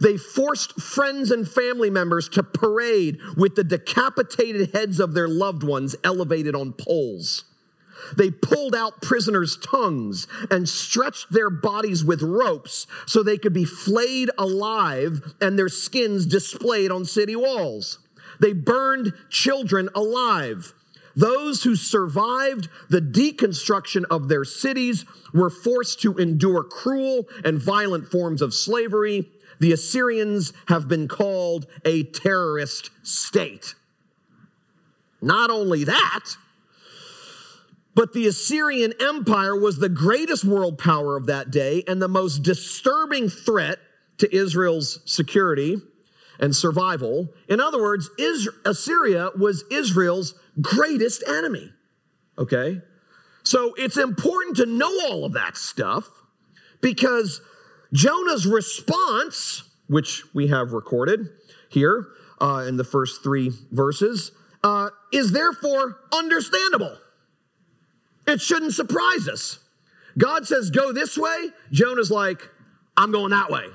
They 0.00 0.16
forced 0.16 0.80
friends 0.80 1.30
and 1.30 1.48
family 1.48 1.90
members 1.90 2.28
to 2.30 2.42
parade 2.42 3.18
with 3.36 3.56
the 3.56 3.64
decapitated 3.64 4.72
heads 4.72 5.00
of 5.00 5.14
their 5.14 5.28
loved 5.28 5.62
ones 5.62 5.96
elevated 6.04 6.54
on 6.54 6.72
poles. 6.72 7.44
They 8.16 8.30
pulled 8.30 8.74
out 8.74 9.02
prisoners' 9.02 9.56
tongues 9.56 10.26
and 10.50 10.68
stretched 10.68 11.32
their 11.32 11.50
bodies 11.50 12.04
with 12.04 12.22
ropes 12.22 12.86
so 13.06 13.22
they 13.22 13.38
could 13.38 13.52
be 13.52 13.64
flayed 13.64 14.30
alive 14.38 15.34
and 15.40 15.58
their 15.58 15.68
skins 15.68 16.26
displayed 16.26 16.90
on 16.90 17.04
city 17.04 17.36
walls. 17.36 17.98
They 18.40 18.52
burned 18.52 19.12
children 19.30 19.88
alive. 19.94 20.74
Those 21.16 21.62
who 21.62 21.76
survived 21.76 22.68
the 22.88 23.00
deconstruction 23.00 24.04
of 24.10 24.28
their 24.28 24.44
cities 24.44 25.04
were 25.32 25.50
forced 25.50 26.00
to 26.02 26.16
endure 26.18 26.64
cruel 26.64 27.28
and 27.44 27.62
violent 27.62 28.08
forms 28.08 28.42
of 28.42 28.52
slavery. 28.52 29.28
The 29.60 29.72
Assyrians 29.72 30.52
have 30.66 30.88
been 30.88 31.06
called 31.06 31.66
a 31.84 32.02
terrorist 32.02 32.90
state. 33.04 33.74
Not 35.22 35.50
only 35.50 35.84
that, 35.84 36.36
but 37.94 38.12
the 38.12 38.26
Assyrian 38.26 38.92
Empire 39.00 39.58
was 39.58 39.78
the 39.78 39.88
greatest 39.88 40.44
world 40.44 40.78
power 40.78 41.16
of 41.16 41.26
that 41.26 41.50
day 41.50 41.84
and 41.86 42.02
the 42.02 42.08
most 42.08 42.42
disturbing 42.42 43.28
threat 43.28 43.78
to 44.18 44.34
Israel's 44.34 45.00
security 45.04 45.76
and 46.38 46.54
survival. 46.54 47.28
In 47.48 47.60
other 47.60 47.80
words, 47.80 48.10
Assyria 48.64 49.30
was 49.38 49.64
Israel's 49.70 50.34
greatest 50.60 51.22
enemy. 51.26 51.72
Okay? 52.36 52.80
So 53.44 53.74
it's 53.76 53.96
important 53.96 54.56
to 54.56 54.66
know 54.66 54.90
all 55.08 55.24
of 55.24 55.34
that 55.34 55.56
stuff 55.56 56.08
because 56.80 57.40
Jonah's 57.92 58.46
response, 58.46 59.62
which 59.86 60.24
we 60.34 60.48
have 60.48 60.72
recorded 60.72 61.28
here 61.68 62.08
uh, 62.40 62.64
in 62.66 62.76
the 62.76 62.84
first 62.84 63.22
three 63.22 63.52
verses, 63.70 64.32
uh, 64.64 64.90
is 65.12 65.32
therefore 65.32 65.98
understandable. 66.12 66.96
It 68.26 68.40
shouldn't 68.40 68.74
surprise 68.74 69.28
us. 69.28 69.58
God 70.16 70.46
says, 70.46 70.70
go 70.70 70.92
this 70.92 71.18
way. 71.18 71.50
Jonah's 71.72 72.10
like, 72.10 72.48
I'm 72.96 73.12
going 73.12 73.30
that 73.30 73.50
way. 73.50 73.66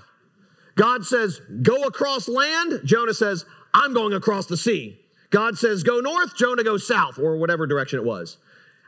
God 0.76 1.06
says, 1.06 1.42
go 1.62 1.84
across 1.84 2.30
land. 2.30 2.82
Jonah 2.86 3.14
says, 3.14 3.46
I'm 3.74 3.94
going 3.94 4.14
across 4.14 4.46
the 4.46 4.58
sea. 4.58 5.00
God 5.30 5.58
says, 5.58 5.84
go 5.84 6.00
north. 6.00 6.36
Jonah 6.38 6.64
goes 6.64 6.88
south, 6.88 7.20
or 7.20 7.38
whatever 7.38 7.68
direction 7.68 8.00
it 8.00 8.06
was. 8.06 8.38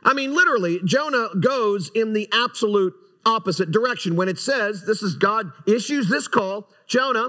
I 0.02 0.14
mean, 0.14 0.34
literally, 0.34 0.80
Jonah 0.84 1.28
goes 1.38 1.90
in 1.94 2.12
the 2.12 2.28
absolute 2.32 2.94
opposite 3.24 3.70
direction. 3.70 4.16
When 4.16 4.28
it 4.28 4.38
says, 4.38 4.84
this 4.84 5.02
is 5.02 5.14
God 5.14 5.52
issues 5.66 6.08
this 6.08 6.26
call 6.26 6.68
Jonah, 6.86 7.28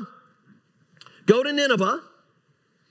go 1.25 1.43
to 1.43 1.53
Nineveh 1.53 2.01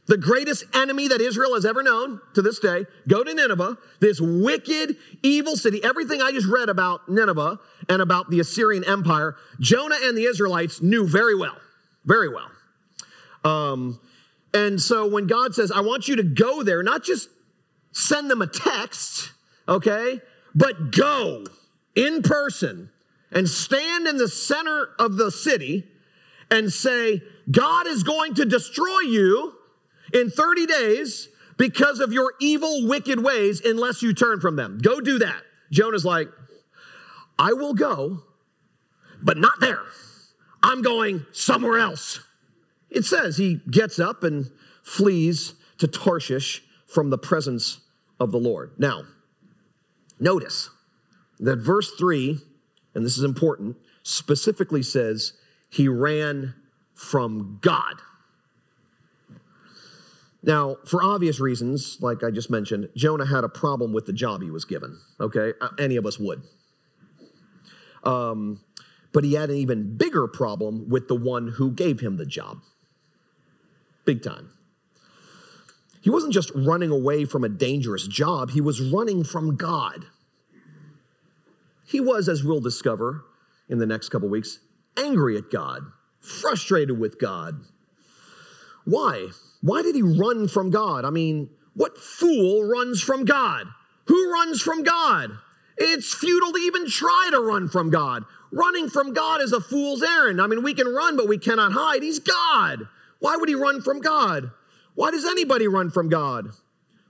the 0.06 0.16
greatest 0.16 0.64
enemy 0.74 1.08
that 1.08 1.20
Israel 1.20 1.54
has 1.54 1.64
ever 1.64 1.82
known 1.82 2.20
to 2.34 2.42
this 2.42 2.58
day, 2.58 2.86
go 3.06 3.22
to 3.22 3.32
Nineveh, 3.32 3.78
this 4.00 4.20
wicked, 4.20 4.96
evil 5.22 5.56
city. 5.56 5.82
Everything 5.84 6.20
I 6.20 6.32
just 6.32 6.48
read 6.48 6.68
about 6.68 7.08
Nineveh 7.08 7.60
and 7.88 8.02
about 8.02 8.28
the 8.28 8.40
Assyrian 8.40 8.84
Empire, 8.84 9.36
Jonah 9.60 9.96
and 10.02 10.16
the 10.16 10.24
Israelites 10.24 10.82
knew 10.82 11.06
very 11.06 11.36
well, 11.36 11.56
very 12.04 12.28
well. 12.28 12.50
Um, 13.44 14.00
and 14.52 14.80
so 14.80 15.06
when 15.06 15.26
God 15.26 15.54
says, 15.54 15.70
I 15.70 15.80
want 15.80 16.08
you 16.08 16.16
to 16.16 16.22
go 16.22 16.62
there, 16.62 16.82
not 16.82 17.04
just 17.04 17.28
send 17.92 18.30
them 18.30 18.42
a 18.42 18.46
text, 18.46 19.32
okay, 19.68 20.20
but 20.54 20.90
go 20.90 21.44
in 21.94 22.22
person 22.22 22.90
and 23.30 23.48
stand 23.48 24.06
in 24.06 24.18
the 24.18 24.28
center 24.28 24.88
of 24.98 25.16
the 25.16 25.30
city 25.30 25.84
and 26.50 26.72
say, 26.72 27.22
God 27.50 27.86
is 27.86 28.02
going 28.02 28.34
to 28.34 28.44
destroy 28.44 29.00
you 29.00 29.54
in 30.12 30.30
30 30.30 30.66
days 30.66 31.28
because 31.56 32.00
of 32.00 32.12
your 32.12 32.34
evil, 32.40 32.86
wicked 32.88 33.22
ways 33.22 33.60
unless 33.64 34.02
you 34.02 34.12
turn 34.12 34.40
from 34.40 34.56
them. 34.56 34.78
Go 34.82 35.00
do 35.00 35.18
that. 35.20 35.42
Jonah's 35.70 36.04
like, 36.04 36.28
I 37.38 37.52
will 37.52 37.74
go, 37.74 38.22
but 39.22 39.38
not 39.38 39.60
there. 39.60 39.82
I'm 40.62 40.82
going 40.82 41.26
somewhere 41.32 41.78
else. 41.78 42.20
It 42.90 43.04
says 43.04 43.36
he 43.36 43.60
gets 43.70 43.98
up 43.98 44.22
and 44.22 44.50
flees 44.82 45.54
to 45.78 45.88
Tarshish 45.88 46.62
from 46.86 47.10
the 47.10 47.18
presence 47.18 47.80
of 48.20 48.32
the 48.32 48.38
Lord. 48.38 48.72
Now, 48.78 49.04
notice 50.20 50.70
that 51.40 51.58
verse 51.58 51.90
3, 51.92 52.38
and 52.94 53.04
this 53.04 53.16
is 53.16 53.24
important, 53.24 53.76
specifically 54.02 54.82
says 54.82 55.32
he 55.70 55.88
ran 55.88 56.54
from 56.94 57.58
God. 57.62 57.94
Now, 60.42 60.78
for 60.84 61.02
obvious 61.02 61.38
reasons, 61.38 61.98
like 62.00 62.24
I 62.24 62.30
just 62.30 62.50
mentioned, 62.50 62.88
Jonah 62.96 63.26
had 63.26 63.44
a 63.44 63.48
problem 63.48 63.92
with 63.92 64.06
the 64.06 64.12
job 64.12 64.42
he 64.42 64.50
was 64.50 64.64
given. 64.64 64.98
Okay, 65.20 65.52
Uh, 65.60 65.68
any 65.78 65.96
of 65.96 66.04
us 66.04 66.18
would. 66.18 66.42
Um, 68.02 68.60
but 69.12 69.24
he 69.24 69.34
had 69.34 69.50
an 69.50 69.56
even 69.56 69.96
bigger 69.96 70.26
problem 70.26 70.88
with 70.88 71.06
the 71.06 71.14
one 71.14 71.48
who 71.48 71.70
gave 71.70 72.00
him 72.00 72.16
the 72.16 72.26
job. 72.26 72.58
Big 74.04 74.22
time. 74.22 74.50
He 76.00 76.10
wasn't 76.10 76.32
just 76.32 76.50
running 76.54 76.90
away 76.90 77.24
from 77.24 77.44
a 77.44 77.48
dangerous 77.48 78.08
job, 78.08 78.50
he 78.50 78.60
was 78.60 78.80
running 78.80 79.22
from 79.22 79.56
God. 79.56 80.06
He 81.84 82.00
was, 82.00 82.28
as 82.28 82.42
we'll 82.42 82.60
discover 82.60 83.24
in 83.68 83.78
the 83.78 83.86
next 83.86 84.08
couple 84.08 84.28
weeks, 84.28 84.58
angry 84.96 85.36
at 85.36 85.50
God, 85.50 85.82
frustrated 86.20 86.98
with 86.98 87.20
God. 87.20 87.60
Why? 88.84 89.28
Why 89.60 89.82
did 89.82 89.94
he 89.94 90.02
run 90.02 90.48
from 90.48 90.70
God? 90.70 91.04
I 91.04 91.10
mean, 91.10 91.50
what 91.74 91.98
fool 91.98 92.64
runs 92.64 93.02
from 93.02 93.24
God? 93.24 93.66
Who 94.06 94.32
runs 94.32 94.60
from 94.60 94.82
God? 94.82 95.30
It's 95.78 96.12
futile 96.12 96.52
to 96.52 96.58
even 96.58 96.88
try 96.88 97.28
to 97.32 97.40
run 97.40 97.68
from 97.68 97.90
God. 97.90 98.24
Running 98.50 98.90
from 98.90 99.14
God 99.14 99.40
is 99.40 99.52
a 99.52 99.60
fool's 99.60 100.02
errand. 100.02 100.40
I 100.40 100.46
mean, 100.46 100.62
we 100.62 100.74
can 100.74 100.86
run, 100.88 101.16
but 101.16 101.28
we 101.28 101.38
cannot 101.38 101.72
hide. 101.72 102.02
He's 102.02 102.18
God. 102.18 102.88
Why 103.20 103.36
would 103.36 103.48
he 103.48 103.54
run 103.54 103.80
from 103.80 104.00
God? 104.00 104.50
Why 104.94 105.10
does 105.10 105.24
anybody 105.24 105.66
run 105.68 105.90
from 105.90 106.08
God? 106.08 106.50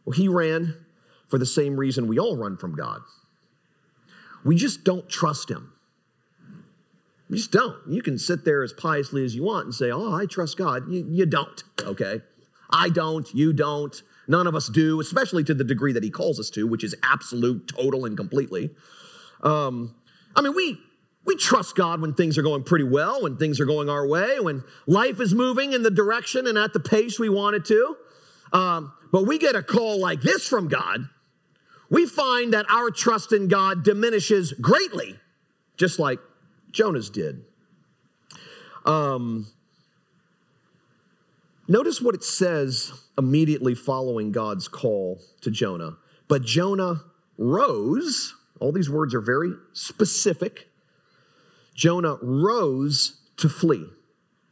Well, 0.04 0.16
he 0.16 0.28
ran 0.28 0.76
for 1.26 1.38
the 1.38 1.46
same 1.46 1.76
reason 1.76 2.06
we 2.06 2.18
all 2.18 2.37
run 2.37 2.56
from 2.56 2.76
God. 2.76 3.00
We 4.44 4.54
just 4.56 4.85
don't 4.85 5.08
trust 5.08 5.50
him. 5.50 5.71
We 7.32 7.38
just 7.38 7.50
don't. 7.50 7.78
You 7.88 8.02
can 8.02 8.18
sit 8.18 8.44
there 8.44 8.62
as 8.62 8.74
piously 8.74 9.24
as 9.24 9.34
you 9.34 9.42
want 9.42 9.64
and 9.64 9.74
say, 9.74 9.90
Oh, 9.90 10.12
I 10.12 10.26
trust 10.26 10.58
God. 10.58 10.86
You, 10.92 11.06
you 11.08 11.24
don't, 11.24 11.64
okay? 11.80 12.20
I 12.68 12.90
don't, 12.90 13.26
you 13.32 13.54
don't. 13.54 14.02
None 14.28 14.46
of 14.46 14.54
us 14.54 14.68
do, 14.68 15.00
especially 15.00 15.42
to 15.44 15.54
the 15.54 15.64
degree 15.64 15.94
that 15.94 16.04
he 16.04 16.10
calls 16.10 16.38
us 16.38 16.50
to, 16.50 16.66
which 16.66 16.84
is 16.84 16.94
absolute, 17.02 17.68
total, 17.68 18.04
and 18.04 18.18
completely. 18.18 18.68
Um, 19.42 19.94
I 20.36 20.42
mean, 20.42 20.54
we 20.54 20.78
we 21.24 21.36
trust 21.36 21.74
God 21.74 22.02
when 22.02 22.12
things 22.12 22.36
are 22.36 22.42
going 22.42 22.64
pretty 22.64 22.84
well, 22.84 23.22
when 23.22 23.38
things 23.38 23.60
are 23.60 23.66
going 23.66 23.88
our 23.88 24.06
way, 24.06 24.38
when 24.38 24.62
life 24.86 25.18
is 25.18 25.32
moving 25.32 25.72
in 25.72 25.82
the 25.82 25.90
direction 25.90 26.46
and 26.46 26.58
at 26.58 26.74
the 26.74 26.80
pace 26.80 27.18
we 27.18 27.30
want 27.30 27.56
it 27.56 27.64
to. 27.64 27.96
Um, 28.52 28.92
but 29.10 29.26
we 29.26 29.38
get 29.38 29.56
a 29.56 29.62
call 29.62 29.98
like 29.98 30.20
this 30.20 30.46
from 30.46 30.68
God, 30.68 31.08
we 31.88 32.04
find 32.04 32.52
that 32.52 32.66
our 32.68 32.90
trust 32.90 33.32
in 33.32 33.48
God 33.48 33.84
diminishes 33.84 34.52
greatly, 34.52 35.18
just 35.78 35.98
like 35.98 36.18
Jonah's 36.72 37.11
did. 37.11 37.44
Um, 38.85 39.46
notice 41.68 42.00
what 42.00 42.14
it 42.14 42.24
says 42.24 42.92
immediately 43.16 43.74
following 43.74 44.32
God's 44.32 44.68
call 44.68 45.20
to 45.42 45.50
Jonah. 45.50 45.96
But 46.28 46.42
Jonah 46.42 47.04
rose, 47.38 48.35
all 48.58 48.72
these 48.72 48.90
words 48.90 49.14
are 49.14 49.20
very 49.20 49.52
specific. 49.72 50.68
Jonah 51.74 52.16
rose 52.22 53.20
to 53.37 53.48
flee. 53.48 53.87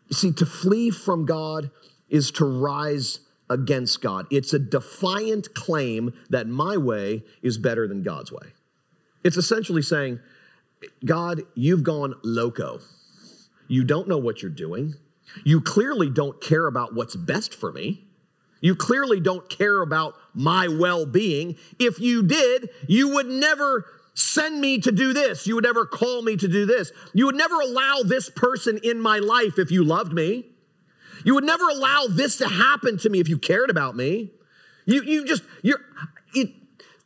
You 0.08 0.14
see, 0.14 0.32
to 0.32 0.46
flee 0.46 0.90
from 0.90 1.24
God 1.24 1.70
is 2.08 2.30
to 2.32 2.44
rise 2.44 3.20
against 3.48 4.00
God. 4.00 4.26
It's 4.30 4.52
a 4.52 4.58
defiant 4.58 5.54
claim 5.54 6.12
that 6.28 6.46
my 6.46 6.76
way 6.76 7.24
is 7.42 7.58
better 7.58 7.86
than 7.88 8.02
God's 8.02 8.32
way. 8.32 8.52
It's 9.24 9.36
essentially 9.36 9.82
saying, 9.82 10.20
God, 11.04 11.42
you've 11.54 11.82
gone 11.82 12.14
loco. 12.22 12.80
You 13.68 13.84
don't 13.84 14.08
know 14.08 14.18
what 14.18 14.42
you're 14.42 14.50
doing. 14.50 14.94
You 15.44 15.60
clearly 15.60 16.10
don't 16.10 16.40
care 16.40 16.66
about 16.66 16.94
what's 16.94 17.14
best 17.16 17.54
for 17.54 17.72
me. 17.72 18.06
You 18.60 18.74
clearly 18.74 19.20
don't 19.20 19.48
care 19.48 19.80
about 19.80 20.14
my 20.34 20.68
well 20.68 21.06
being. 21.06 21.56
If 21.78 21.98
you 21.98 22.22
did, 22.22 22.70
you 22.86 23.14
would 23.14 23.26
never 23.26 23.86
send 24.14 24.60
me 24.60 24.78
to 24.80 24.92
do 24.92 25.12
this. 25.12 25.46
You 25.46 25.54
would 25.54 25.64
never 25.64 25.86
call 25.86 26.22
me 26.22 26.36
to 26.36 26.48
do 26.48 26.66
this. 26.66 26.92
You 27.14 27.26
would 27.26 27.36
never 27.36 27.54
allow 27.60 28.00
this 28.04 28.28
person 28.28 28.78
in 28.82 29.00
my 29.00 29.18
life 29.18 29.58
if 29.58 29.70
you 29.70 29.84
loved 29.84 30.12
me. 30.12 30.46
You 31.24 31.34
would 31.34 31.44
never 31.44 31.68
allow 31.68 32.06
this 32.08 32.38
to 32.38 32.48
happen 32.48 32.98
to 32.98 33.08
me 33.08 33.20
if 33.20 33.28
you 33.28 33.38
cared 33.38 33.70
about 33.70 33.96
me. 33.96 34.30
You, 34.84 35.02
you 35.02 35.24
just, 35.24 35.42
you're, 35.62 35.80
it, 36.34 36.50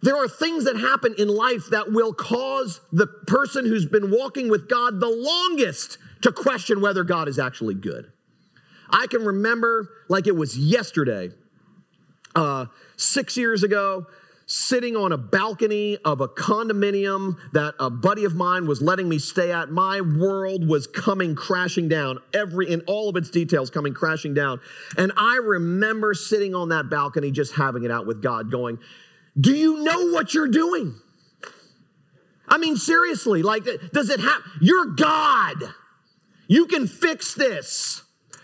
there 0.04 0.16
are 0.16 0.28
things 0.28 0.64
that 0.64 0.76
happen 0.76 1.14
in 1.16 1.28
life 1.28 1.70
that 1.70 1.90
will 1.90 2.12
cause 2.12 2.82
the 2.92 3.06
person 3.06 3.64
who's 3.64 3.86
been 3.86 4.10
walking 4.10 4.50
with 4.50 4.68
God 4.68 5.00
the 5.00 5.08
longest 5.08 5.96
to 6.20 6.30
question 6.30 6.82
whether 6.82 7.04
God 7.04 7.26
is 7.26 7.38
actually 7.38 7.74
good. 7.74 8.12
I 8.90 9.06
can 9.06 9.24
remember 9.24 9.88
like 10.08 10.26
it 10.26 10.36
was 10.36 10.58
yesterday, 10.58 11.30
uh, 12.34 12.66
six 12.96 13.38
years 13.38 13.62
ago, 13.62 14.06
sitting 14.46 14.94
on 14.94 15.10
a 15.10 15.16
balcony 15.16 15.96
of 16.04 16.20
a 16.20 16.28
condominium 16.28 17.38
that 17.54 17.74
a 17.80 17.88
buddy 17.88 18.24
of 18.24 18.34
mine 18.34 18.66
was 18.66 18.82
letting 18.82 19.08
me 19.08 19.18
stay 19.18 19.52
at. 19.52 19.70
My 19.70 20.02
world 20.02 20.68
was 20.68 20.86
coming 20.86 21.34
crashing 21.34 21.88
down, 21.88 22.18
every 22.34 22.70
in 22.70 22.82
all 22.82 23.08
of 23.08 23.16
its 23.16 23.30
details 23.30 23.70
coming 23.70 23.94
crashing 23.94 24.34
down. 24.34 24.60
And 24.98 25.12
I 25.16 25.40
remember 25.42 26.12
sitting 26.12 26.54
on 26.54 26.68
that 26.68 26.90
balcony 26.90 27.30
just 27.30 27.54
having 27.54 27.84
it 27.84 27.90
out 27.90 28.06
with 28.06 28.22
God, 28.22 28.50
going, 28.50 28.78
Do 29.38 29.54
you 29.54 29.82
know 29.82 30.12
what 30.12 30.34
you're 30.34 30.48
doing? 30.48 30.94
I 32.46 32.58
mean, 32.58 32.76
seriously, 32.76 33.42
like, 33.42 33.64
does 33.92 34.10
it 34.10 34.20
have, 34.20 34.42
you're 34.60 34.86
God. 34.86 35.56
You 36.46 36.66
can 36.66 36.86
fix 36.86 37.34
this. 37.34 38.02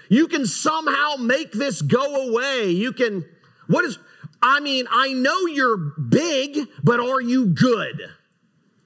You 0.09 0.27
can 0.27 0.47
somehow 0.47 1.17
make 1.19 1.53
this 1.53 1.83
go 1.83 2.29
away. 2.29 2.71
You 2.71 2.93
can, 2.93 3.25
what 3.69 3.85
is, 3.85 3.99
I 4.43 4.61
mean, 4.61 4.87
I 4.91 5.13
know 5.13 5.47
you're 5.47 5.77
big, 5.77 6.67
but 6.83 6.99
are 6.99 7.21
you 7.21 7.47
good? 7.47 8.01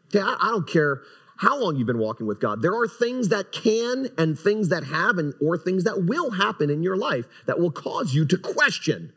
Okay, 0.09 0.21
I, 0.21 0.37
I 0.40 0.51
don't 0.51 0.69
care 0.69 1.03
how 1.37 1.61
long 1.61 1.77
you've 1.77 1.87
been 1.87 1.99
walking 1.99 2.27
with 2.27 2.40
God. 2.40 2.61
There 2.61 2.75
are 2.75 2.88
things 2.88 3.29
that 3.29 3.53
can 3.53 4.09
and 4.19 4.38
things 4.38 4.69
that 4.69 4.85
have 4.85 5.19
and 5.19 5.35
or 5.40 5.57
things 5.57 5.85
that 5.85 6.05
will 6.05 6.33
happen 6.33 6.71
in 6.71 6.83
your 6.83 6.97
life 6.97 7.27
that 7.47 7.59
will 7.59 7.71
cause 7.71 8.14
you 8.14 8.25
to 8.27 8.37
question 8.37 9.12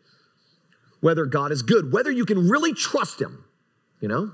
whether 1.02 1.26
God 1.26 1.52
is 1.52 1.62
good, 1.62 1.92
whether 1.92 2.12
you 2.12 2.26
can 2.26 2.50
really 2.50 2.74
trust 2.74 3.22
him, 3.22 3.44
you 4.02 4.08
know? 4.08 4.32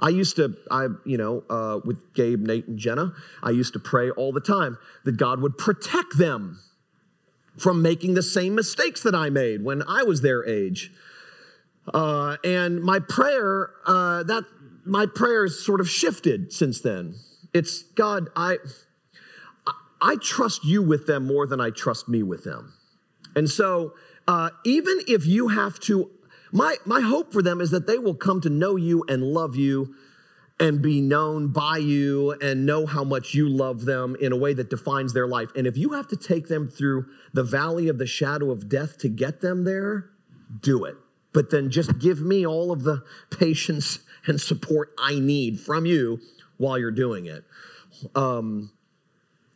I 0.00 0.08
used 0.08 0.36
to, 0.36 0.56
I, 0.70 0.88
you 1.04 1.16
know, 1.16 1.44
uh, 1.48 1.78
with 1.84 2.12
Gabe, 2.14 2.40
Nate, 2.40 2.66
and 2.66 2.76
Jenna, 2.78 3.14
I 3.42 3.50
used 3.50 3.72
to 3.74 3.78
pray 3.78 4.10
all 4.10 4.32
the 4.32 4.40
time 4.40 4.78
that 5.04 5.16
God 5.16 5.40
would 5.40 5.56
protect 5.56 6.18
them 6.18 6.58
from 7.56 7.82
making 7.82 8.14
the 8.14 8.22
same 8.22 8.54
mistakes 8.54 9.02
that 9.02 9.14
I 9.14 9.30
made 9.30 9.62
when 9.62 9.82
I 9.86 10.02
was 10.02 10.20
their 10.22 10.44
age. 10.44 10.90
Uh, 11.92 12.36
and 12.42 12.82
my 12.82 12.98
prayer, 12.98 13.70
uh, 13.86 14.24
that 14.24 14.44
my 14.84 15.06
prayer 15.06 15.14
prayers 15.14 15.64
sort 15.64 15.80
of 15.80 15.88
shifted 15.88 16.52
since 16.52 16.80
then. 16.80 17.14
It's 17.54 17.82
God, 17.82 18.28
I, 18.34 18.58
I 20.00 20.16
trust 20.16 20.64
you 20.64 20.82
with 20.82 21.06
them 21.06 21.26
more 21.26 21.46
than 21.46 21.60
I 21.60 21.70
trust 21.70 22.08
me 22.08 22.22
with 22.22 22.44
them. 22.44 22.72
And 23.36 23.48
so, 23.48 23.94
uh, 24.28 24.50
even 24.64 25.00
if 25.06 25.26
you 25.26 25.48
have 25.48 25.78
to, 25.80 26.10
my, 26.52 26.76
my 26.84 27.00
hope 27.00 27.32
for 27.32 27.42
them 27.42 27.60
is 27.60 27.70
that 27.70 27.86
they 27.86 27.98
will 27.98 28.14
come 28.14 28.40
to 28.42 28.50
know 28.50 28.76
you 28.76 29.04
and 29.08 29.22
love 29.22 29.56
you 29.56 29.94
and 30.60 30.80
be 30.80 31.00
known 31.00 31.48
by 31.48 31.78
you 31.78 32.32
and 32.40 32.64
know 32.66 32.86
how 32.86 33.02
much 33.02 33.34
you 33.34 33.48
love 33.48 33.84
them 33.84 34.16
in 34.20 34.32
a 34.32 34.36
way 34.36 34.52
that 34.54 34.70
defines 34.70 35.12
their 35.12 35.26
life. 35.26 35.50
And 35.56 35.66
if 35.66 35.76
you 35.76 35.90
have 35.90 36.06
to 36.08 36.16
take 36.16 36.48
them 36.48 36.68
through 36.68 37.06
the 37.32 37.42
valley 37.42 37.88
of 37.88 37.98
the 37.98 38.06
shadow 38.06 38.50
of 38.50 38.68
death 38.68 38.98
to 38.98 39.08
get 39.08 39.40
them 39.40 39.64
there, 39.64 40.10
do 40.60 40.84
it 40.84 40.96
but 41.32 41.50
then 41.50 41.70
just 41.70 41.98
give 41.98 42.20
me 42.20 42.46
all 42.46 42.70
of 42.70 42.82
the 42.82 43.02
patience 43.30 44.00
and 44.26 44.40
support 44.40 44.92
I 44.98 45.18
need 45.18 45.60
from 45.60 45.86
you 45.86 46.20
while 46.58 46.78
you're 46.78 46.90
doing 46.90 47.26
it. 47.26 47.44
Um, 48.14 48.72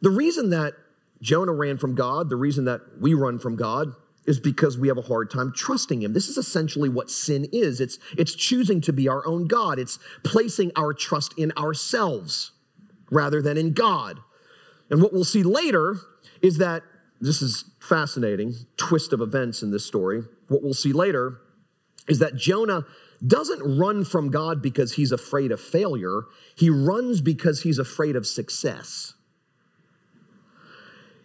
the 0.01 0.11
reason 0.11 0.51
that 0.51 0.75
Jonah 1.23 1.53
ran 1.53 1.79
from 1.79 1.95
God, 1.95 2.29
the 2.29 2.37
reason 2.37 2.65
that 2.67 2.81
we 3.01 3.15
run 3.15 3.39
from 3.39 3.57
God, 3.57 3.95
is 4.27 4.41
because 4.41 4.77
we 4.77 4.89
have 4.89 4.99
a 4.99 5.03
hard 5.03 5.31
time 5.31 5.53
trusting 5.55 6.03
him. 6.03 6.13
This 6.13 6.29
is 6.29 6.37
essentially 6.37 6.89
what 6.89 7.11
sin 7.11 7.47
is. 7.53 7.81
It's, 7.81 7.99
it's 8.17 8.35
choosing 8.35 8.81
to 8.83 8.93
be 8.93 9.09
our 9.09 9.27
own 9.27 9.47
God. 9.47 9.79
It's 9.79 9.99
placing 10.25 10.73
our 10.77 10.93
trust 10.93 11.33
in 11.39 11.53
ourselves 11.57 12.53
rather 13.11 13.41
than 13.41 13.57
in 13.57 13.73
God. 13.73 14.19
And 14.91 15.01
what 15.01 15.13
we'll 15.13 15.25
see 15.25 15.43
later 15.43 15.97
is 16.43 16.59
that 16.59 16.83
this 17.21 17.41
is 17.41 17.65
fascinating 17.81 18.55
twist 18.77 19.13
of 19.13 19.21
events 19.21 19.63
in 19.63 19.71
this 19.71 19.87
story. 19.87 20.23
What 20.49 20.63
we'll 20.63 20.75
see 20.75 20.93
later 20.93 21.39
is 22.09 22.19
that 22.19 22.37
Jonah 22.37 22.85
doesn't 23.27 23.79
run 23.79 24.05
from 24.05 24.31
God 24.31 24.61
because 24.61 24.95
he's 24.95 25.13
afraid 25.13 25.51
of 25.51 25.61
failure, 25.61 26.23
he 26.55 26.69
runs 26.69 27.21
because 27.21 27.63
he's 27.63 27.79
afraid 27.79 28.17
of 28.17 28.27
success. 28.27 29.15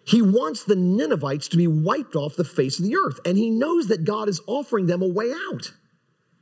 He 0.04 0.22
wants 0.22 0.64
the 0.64 0.76
Ninevites 0.76 1.48
to 1.50 1.58
be 1.58 1.68
wiped 1.68 2.16
off 2.16 2.36
the 2.36 2.44
face 2.44 2.80
of 2.80 2.86
the 2.86 2.96
earth, 2.96 3.20
and 3.26 3.38
he 3.38 3.50
knows 3.50 3.88
that 3.88 4.04
God 4.04 4.28
is 4.28 4.42
offering 4.48 4.88
them 4.88 5.02
a 5.02 5.08
way 5.08 5.32
out. 5.52 5.74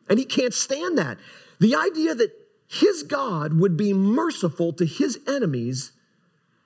And 0.09 0.17
he 0.17 0.25
can't 0.25 0.53
stand 0.53 0.97
that. 0.97 1.17
The 1.59 1.75
idea 1.75 2.15
that 2.15 2.31
his 2.67 3.03
God 3.03 3.59
would 3.59 3.75
be 3.75 3.93
merciful 3.93 4.73
to 4.73 4.85
his 4.85 5.19
enemies 5.27 5.91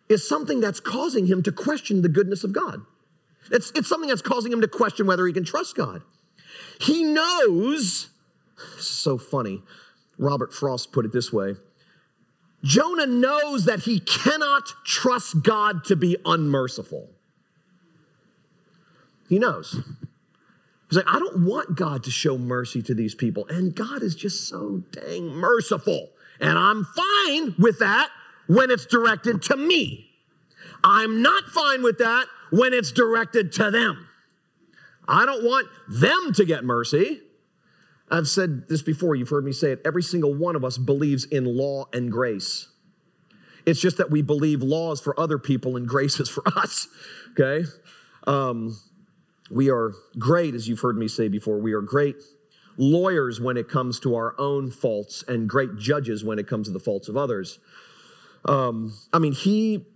is 0.08 0.28
something 0.28 0.60
that's 0.60 0.80
causing 0.80 1.28
him 1.28 1.42
to 1.44 1.52
question 1.52 2.02
the 2.02 2.10
goodness 2.10 2.44
of 2.44 2.54
God. 2.54 2.82
It's, 3.52 3.72
it's 3.76 3.88
something 3.88 4.10
that's 4.10 4.22
causing 4.22 4.52
him 4.52 4.62
to 4.62 4.68
question 4.68 5.08
whether 5.08 5.26
he 5.26 5.34
can 5.34 5.44
trust 5.44 5.76
God. 5.76 6.02
He 6.80 7.04
knows, 7.04 8.10
so 8.78 9.18
funny. 9.18 9.64
Robert 10.18 10.54
Frost 10.54 10.92
put 10.92 11.06
it 11.06 11.12
this 11.12 11.34
way 11.34 11.56
Jonah 12.64 13.06
knows 13.06 13.66
that 13.66 13.82
he 13.82 14.00
cannot 14.00 14.74
trust 14.86 15.44
God 15.44 15.84
to 15.86 15.96
be 15.96 16.16
unmerciful. 16.26 17.10
He 19.28 19.38
knows. 19.38 19.82
He's 20.90 20.98
like, 20.98 21.08
I 21.08 21.20
don't 21.20 21.46
want 21.46 21.76
God 21.76 22.04
to 22.04 22.12
show 22.12 22.38
mercy 22.38 22.82
to 22.84 22.94
these 22.94 23.16
people. 23.16 23.48
And 23.48 23.76
God 23.76 24.04
is 24.04 24.16
just 24.16 24.48
so 24.48 24.84
dang 24.92 25.28
merciful. 25.28 26.10
And 26.40 26.58
I'm 26.58 26.86
fine 26.86 27.56
with 27.58 27.80
that 27.80 28.10
when 28.48 28.70
it's 28.72 28.86
directed 28.86 29.42
to 29.44 29.58
me. 29.58 30.10
I'm 30.84 31.22
not 31.22 31.46
fine 31.46 31.82
with 31.82 31.98
that 31.98 32.28
when 32.52 32.74
it's 32.74 32.92
directed 32.92 33.52
to 33.54 33.72
them. 33.72 34.08
I 35.08 35.26
don't 35.26 35.44
want 35.44 35.68
them 35.90 36.34
to 36.34 36.46
get 36.46 36.64
mercy. 36.64 37.22
I've 38.14 38.28
said 38.28 38.70
this 38.70 38.84
before, 38.84 39.16
you've 39.16 39.30
heard 39.30 39.44
me 39.44 39.52
say 39.52 39.72
it. 39.72 39.82
Every 39.84 40.04
single 40.04 40.36
one 40.36 40.56
of 40.56 40.64
us 40.64 40.78
believes 40.78 41.26
in 41.26 41.46
law 41.46 41.86
and 41.92 42.12
grace. 42.12 42.68
It's 43.66 43.82
just 43.82 43.98
that 43.98 44.12
we 44.12 44.22
believe 44.22 44.62
laws 44.62 45.02
for 45.02 45.20
other 45.20 45.40
people 45.40 45.76
and 45.76 45.88
grace 45.88 46.20
is 46.20 46.30
for 46.30 46.44
us, 46.56 46.88
okay? 47.32 47.68
Um, 48.28 48.78
we 49.50 49.72
are 49.72 49.94
great, 50.20 50.54
as 50.54 50.68
you've 50.68 50.82
heard 50.82 50.96
me 50.96 51.08
say 51.08 51.28
before, 51.28 51.58
we 51.58 51.74
are 51.74 51.82
great 51.82 52.18
lawyers 52.78 53.42
when 53.42 53.58
it 53.58 53.68
comes 53.68 54.00
to 54.02 54.16
our 54.16 54.36
own 54.40 54.70
faults 54.70 55.24
and 55.28 55.50
great 55.50 55.76
judges 55.78 56.24
when 56.24 56.38
it 56.38 56.48
comes 56.48 56.68
to 56.68 56.74
the 56.74 56.80
faults 56.80 57.08
of 57.08 57.18
others. 57.18 57.58
Um, 58.46 58.94
I 59.12 59.18
mean, 59.18 59.34
he, 59.34 59.88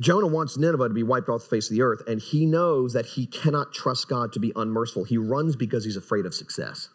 Jonah 0.00 0.26
wants 0.26 0.56
Nineveh 0.56 0.88
to 0.88 0.94
be 0.94 1.04
wiped 1.04 1.28
off 1.28 1.42
the 1.42 1.48
face 1.48 1.70
of 1.70 1.76
the 1.76 1.82
earth, 1.82 2.02
and 2.08 2.20
he 2.20 2.46
knows 2.46 2.94
that 2.94 3.06
he 3.06 3.26
cannot 3.26 3.72
trust 3.72 4.08
God 4.08 4.32
to 4.32 4.40
be 4.40 4.52
unmerciful. 4.56 5.04
He 5.04 5.18
runs 5.18 5.54
because 5.54 5.84
he's 5.84 5.96
afraid 5.96 6.26
of 6.26 6.34
success. 6.34 6.88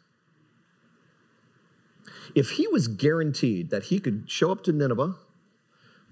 If 2.36 2.52
he 2.52 2.68
was 2.68 2.88
guaranteed 2.88 3.70
that 3.70 3.86
he 3.86 4.00
could 4.00 4.30
show 4.30 4.52
up 4.52 4.64
to 4.64 4.72
Nineveh, 4.72 5.16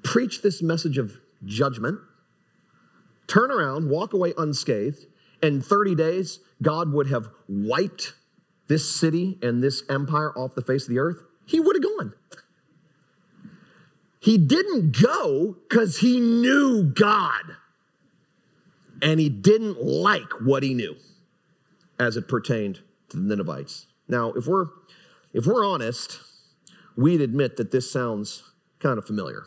preach 0.04 0.42
this 0.42 0.62
message 0.62 0.98
of 0.98 1.20
judgment, 1.44 2.00
turn 3.28 3.52
around, 3.52 3.90
walk 3.90 4.14
away 4.14 4.34
unscathed, 4.38 5.06
and 5.42 5.66
30 5.66 5.96
days, 5.96 6.40
God 6.62 6.92
would 6.94 7.08
have 7.08 7.30
wiped 7.48 8.14
this 8.68 8.90
city 8.90 9.38
and 9.42 9.64
this 9.64 9.84
empire 9.90 10.32
off 10.38 10.56
the 10.56 10.62
face 10.62 10.84
of 10.84 10.90
the 10.90 11.00
earth, 11.00 11.24
he 11.46 11.60
would 11.60 11.76
have 11.76 11.84
gone. 11.84 12.14
He 14.20 14.38
didn't 14.38 14.98
go 15.02 15.58
because 15.68 15.98
he 15.98 16.20
knew 16.20 16.84
God 16.84 17.58
and 19.02 19.20
he 19.20 19.30
didn't 19.30 19.84
like 19.84 20.32
what 20.40 20.62
he 20.62 20.74
knew 20.76 20.96
as 22.00 22.16
it 22.16 22.28
pertained 22.28 22.82
to 23.10 23.18
the 23.18 23.24
Ninevites. 23.36 23.88
Now, 24.08 24.32
if 24.34 24.46
we're 24.46 24.68
if 25.34 25.46
we're 25.46 25.66
honest, 25.66 26.20
we'd 26.96 27.22
admit 27.22 27.58
that 27.58 27.72
this 27.72 27.92
sounds 27.92 28.44
kind 28.80 28.98
of 28.98 29.06
familiar. 29.06 29.44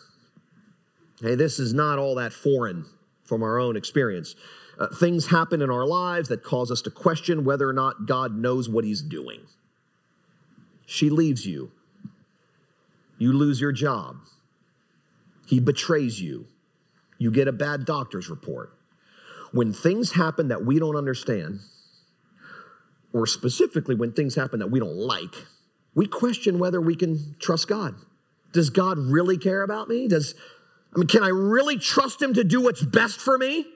Hey, 1.21 1.35
this 1.35 1.59
is 1.59 1.73
not 1.73 1.99
all 1.99 2.15
that 2.17 2.33
foreign 2.33 2.87
from 3.25 3.43
our 3.43 3.59
own 3.59 3.77
experience. 3.77 4.35
Uh, 4.79 4.89
things 4.89 5.27
happen 5.27 5.63
in 5.63 5.71
our 5.71 5.87
lives 5.87 6.29
that 6.29 6.43
cause 6.43 6.71
us 6.71 6.83
to 6.83 6.91
question 6.91 7.45
whether 7.45 7.69
or 7.69 7.73
not 7.73 8.07
God 8.07 8.37
knows 8.37 8.69
what 8.69 8.85
He's 8.85 9.03
doing. 9.03 9.41
She 10.87 11.11
leaves 11.11 11.47
you. 11.47 11.71
You 13.19 13.33
lose 13.33 13.61
your 13.61 13.73
job. 13.73 14.17
He 15.47 15.61
betrays 15.61 16.21
you. 16.21 16.47
You 17.19 17.31
get 17.31 17.49
a 17.49 17.53
bad 17.53 17.85
doctor's 17.85 18.29
report. 18.29 18.77
When 19.53 19.73
things 19.73 20.13
happen 20.13 20.49
that 20.49 20.65
we 20.65 20.79
don't 20.81 20.97
understand, 20.97 21.61
or 23.13 23.27
specifically 23.27 23.95
when 23.95 24.13
things 24.13 24.35
happen 24.35 24.59
that 24.59 24.71
we 24.71 24.81
don't 24.81 24.97
like, 24.97 25.35
we 25.95 26.07
question 26.07 26.59
whether 26.59 26.81
we 26.81 26.97
can 26.97 27.37
trust 27.39 27.69
God. 27.69 27.95
Does 28.53 28.71
God 28.71 28.99
really 28.99 29.39
care 29.39 29.63
about 29.63 29.89
me? 29.89 30.09
Does 30.09 30.35
I 30.95 30.99
mean, 30.99 31.09
can 31.09 31.25
I 31.25 31.29
really 31.29 31.77
trust 31.77 32.23
him 32.23 32.35
to 32.35 32.45
do 32.45 32.61
what's 32.61 32.83
best 32.83 33.19
for 33.19 33.37
me? 33.37 33.67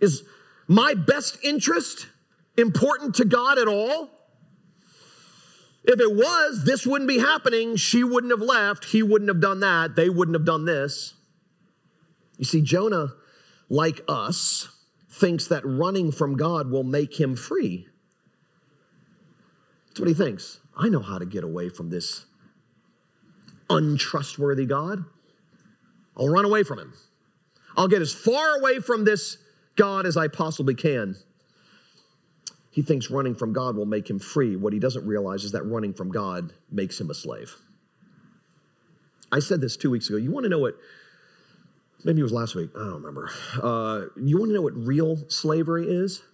Is 0.00 0.22
my 0.68 0.94
best 0.94 1.38
interest 1.42 2.06
important 2.56 3.16
to 3.16 3.24
God 3.24 3.58
at 3.58 3.66
all? 3.66 4.10
If 5.82 6.00
it 6.00 6.14
was, 6.14 6.64
this 6.64 6.86
wouldn't 6.86 7.08
be 7.08 7.18
happening. 7.18 7.76
She 7.76 8.04
wouldn't 8.04 8.32
have 8.32 8.40
left. 8.40 8.86
He 8.86 9.02
wouldn't 9.02 9.28
have 9.28 9.40
done 9.40 9.60
that. 9.60 9.96
They 9.96 10.08
wouldn't 10.08 10.34
have 10.34 10.46
done 10.46 10.64
this. 10.64 11.14
You 12.38 12.44
see, 12.44 12.62
Jonah, 12.62 13.12
like 13.68 14.00
us, 14.08 14.68
thinks 15.10 15.46
that 15.48 15.64
running 15.64 16.10
from 16.10 16.36
God 16.36 16.70
will 16.70 16.84
make 16.84 17.20
him 17.20 17.36
free. 17.36 17.88
That's 19.94 20.00
what 20.00 20.08
he 20.08 20.14
thinks. 20.14 20.58
I 20.76 20.88
know 20.88 20.98
how 20.98 21.18
to 21.18 21.24
get 21.24 21.44
away 21.44 21.68
from 21.68 21.88
this 21.88 22.24
untrustworthy 23.70 24.66
God. 24.66 25.04
I'll 26.16 26.28
run 26.28 26.44
away 26.44 26.64
from 26.64 26.80
him. 26.80 26.94
I'll 27.76 27.86
get 27.86 28.02
as 28.02 28.12
far 28.12 28.58
away 28.58 28.80
from 28.80 29.04
this 29.04 29.38
God 29.76 30.04
as 30.04 30.16
I 30.16 30.26
possibly 30.26 30.74
can. 30.74 31.14
He 32.72 32.82
thinks 32.82 33.08
running 33.08 33.36
from 33.36 33.52
God 33.52 33.76
will 33.76 33.86
make 33.86 34.10
him 34.10 34.18
free. 34.18 34.56
What 34.56 34.72
he 34.72 34.80
doesn't 34.80 35.06
realize 35.06 35.44
is 35.44 35.52
that 35.52 35.62
running 35.62 35.94
from 35.94 36.10
God 36.10 36.52
makes 36.72 37.00
him 37.00 37.08
a 37.08 37.14
slave. 37.14 37.54
I 39.30 39.38
said 39.38 39.60
this 39.60 39.76
two 39.76 39.92
weeks 39.92 40.08
ago. 40.08 40.16
You 40.16 40.32
want 40.32 40.42
to 40.42 40.50
know 40.50 40.58
what, 40.58 40.74
maybe 42.02 42.18
it 42.18 42.24
was 42.24 42.32
last 42.32 42.56
week, 42.56 42.70
I 42.74 42.80
don't 42.80 42.94
remember. 42.94 43.30
Uh, 43.62 44.06
you 44.20 44.38
want 44.38 44.48
to 44.48 44.54
know 44.54 44.62
what 44.62 44.74
real 44.76 45.18
slavery 45.28 45.86
is? 45.88 46.24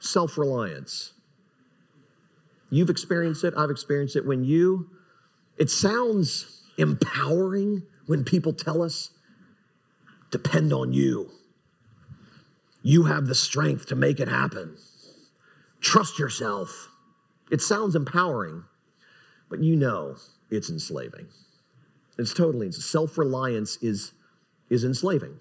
Self 0.00 0.36
reliance. 0.36 1.12
You've 2.70 2.90
experienced 2.90 3.44
it, 3.44 3.52
I've 3.56 3.70
experienced 3.70 4.16
it. 4.16 4.24
When 4.24 4.44
you, 4.44 4.90
it 5.58 5.70
sounds 5.70 6.62
empowering 6.78 7.82
when 8.06 8.24
people 8.24 8.52
tell 8.52 8.82
us, 8.82 9.10
depend 10.30 10.72
on 10.72 10.92
you. 10.92 11.30
You 12.82 13.04
have 13.04 13.26
the 13.26 13.34
strength 13.34 13.86
to 13.86 13.96
make 13.96 14.20
it 14.20 14.28
happen. 14.28 14.76
Trust 15.80 16.18
yourself. 16.18 16.88
It 17.50 17.60
sounds 17.60 17.94
empowering, 17.94 18.64
but 19.48 19.60
you 19.60 19.76
know 19.76 20.16
it's 20.50 20.70
enslaving. 20.70 21.26
It's 22.18 22.34
totally 22.34 22.70
self 22.72 23.18
reliance 23.18 23.76
is, 23.82 24.12
is 24.68 24.84
enslaving. 24.84 25.38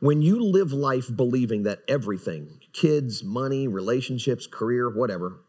When 0.00 0.22
you 0.22 0.42
live 0.42 0.72
life 0.72 1.14
believing 1.14 1.62
that 1.62 1.80
everything 1.88 2.60
kids, 2.76 3.24
money, 3.24 3.66
relationships, 3.66 4.46
career, 4.46 4.90
whatever 4.90 5.40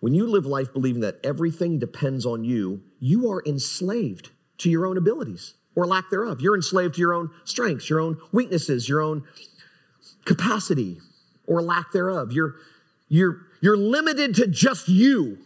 when 0.00 0.14
you 0.14 0.26
live 0.26 0.46
life 0.46 0.72
believing 0.72 1.02
that 1.02 1.20
everything 1.22 1.78
depends 1.78 2.26
on 2.26 2.42
you, 2.42 2.82
you 2.98 3.30
are 3.30 3.42
enslaved 3.46 4.30
to 4.58 4.70
your 4.70 4.86
own 4.86 4.96
abilities 4.96 5.54
or 5.76 5.86
lack 5.86 6.10
thereof. 6.10 6.40
You're 6.40 6.56
enslaved 6.56 6.94
to 6.94 7.00
your 7.00 7.14
own 7.14 7.30
strengths, 7.44 7.88
your 7.88 8.00
own 8.00 8.18
weaknesses, 8.32 8.88
your 8.88 9.02
own 9.02 9.24
capacity 10.24 10.98
or 11.46 11.62
lack 11.62 11.92
thereof. 11.92 12.32
You're, 12.32 12.56
you're, 13.08 13.46
you're 13.60 13.76
limited 13.76 14.34
to 14.36 14.46
just 14.46 14.88
you 14.88 15.38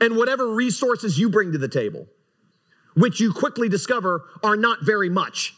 and 0.00 0.16
whatever 0.16 0.48
resources 0.48 1.18
you 1.18 1.30
bring 1.30 1.52
to 1.52 1.58
the 1.58 1.68
table, 1.68 2.06
which 2.94 3.18
you 3.18 3.32
quickly 3.32 3.68
discover 3.68 4.24
are 4.42 4.56
not 4.56 4.78
very 4.82 5.08
much, 5.08 5.54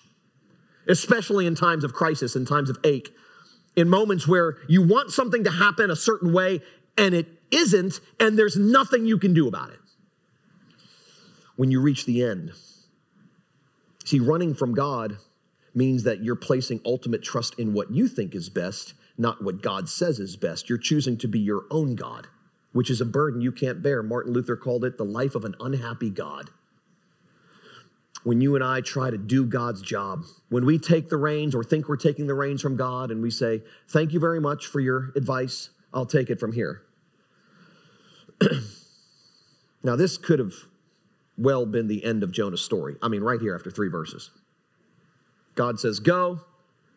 especially 0.89 1.47
in 1.47 1.57
times 1.57 1.83
of 1.83 1.93
crisis, 1.93 2.37
in 2.37 2.47
times 2.47 2.71
of 2.71 2.79
ache, 2.85 3.11
in 3.77 3.89
moments 3.89 4.29
where 4.29 4.59
you 4.69 4.83
want 4.83 5.11
something 5.11 5.45
to 5.45 5.51
happen 5.51 5.91
a 5.91 5.97
certain 5.97 6.33
way 6.33 6.61
and 6.97 7.15
it 7.15 7.27
isn't, 7.51 8.01
and 8.21 8.39
there's 8.39 8.57
nothing 8.57 9.07
you 9.07 9.19
can 9.19 9.35
do 9.35 9.49
about 9.49 9.71
it. 9.71 9.79
When 11.57 11.71
you 11.71 11.81
reach 11.81 12.07
the 12.07 12.25
end, 12.25 12.53
see, 14.05 14.19
running 14.19 14.55
from 14.55 14.75
God 14.75 15.19
means 15.75 16.03
that 16.05 16.23
you're 16.23 16.37
placing 16.37 16.81
ultimate 16.85 17.23
trust 17.23 17.59
in 17.59 17.73
what 17.73 17.91
you 17.91 18.09
think 18.09 18.35
is 18.35 18.49
best, 18.49 18.95
not 19.17 19.43
what 19.43 19.63
God 19.63 19.89
says 19.89 20.19
is 20.19 20.37
best. 20.37 20.69
You're 20.69 20.79
choosing 20.79 21.17
to 21.19 21.29
be 21.29 21.39
your 21.39 21.65
own 21.71 21.95
God, 21.95 22.27
which 22.73 22.91
is 22.91 23.01
a 23.01 23.07
burden 23.07 23.41
you 23.41 23.53
can't 23.53 23.83
bear. 23.83 24.03
Martin 24.03 24.33
Luther 24.33 24.57
called 24.57 24.85
it 24.85 24.99
the 24.99 25.05
life 25.05 25.35
of 25.35 25.45
an 25.45 25.55
unhappy 25.61 26.11
God. 26.11 26.51
When 28.25 28.41
you 28.41 28.55
and 28.55 28.63
I 28.63 28.81
try 28.81 29.11
to 29.11 29.19
do 29.19 29.45
God's 29.45 29.83
job, 29.83 30.25
when 30.49 30.65
we 30.65 30.79
take 30.79 31.09
the 31.09 31.17
reins 31.17 31.55
or 31.55 31.65
think 31.65 31.89
we're 31.89 31.97
taking 31.97 32.27
the 32.27 32.35
reins 32.35 32.63
from 32.63 32.77
God 32.77 33.11
and 33.11 33.21
we 33.21 33.31
say, 33.31 33.63
Thank 33.89 34.13
you 34.13 34.21
very 34.21 34.41
much 34.41 34.67
for 34.67 34.81
your 34.81 35.13
advice, 35.17 35.71
I'll 35.93 36.07
take 36.07 36.31
it 36.31 36.39
from 36.39 36.53
here. 36.53 36.83
now, 39.83 39.97
this 39.97 40.17
could 40.17 40.39
have 40.39 40.55
well 41.37 41.67
been 41.67 41.89
the 41.89 42.05
end 42.05 42.23
of 42.23 42.31
Jonah's 42.31 42.63
story. 42.63 42.97
I 43.03 43.09
mean, 43.09 43.23
right 43.23 43.41
here 43.41 43.55
after 43.55 43.71
three 43.71 43.89
verses. 43.89 44.31
God 45.55 45.81
says, 45.81 46.01
Go. 46.01 46.41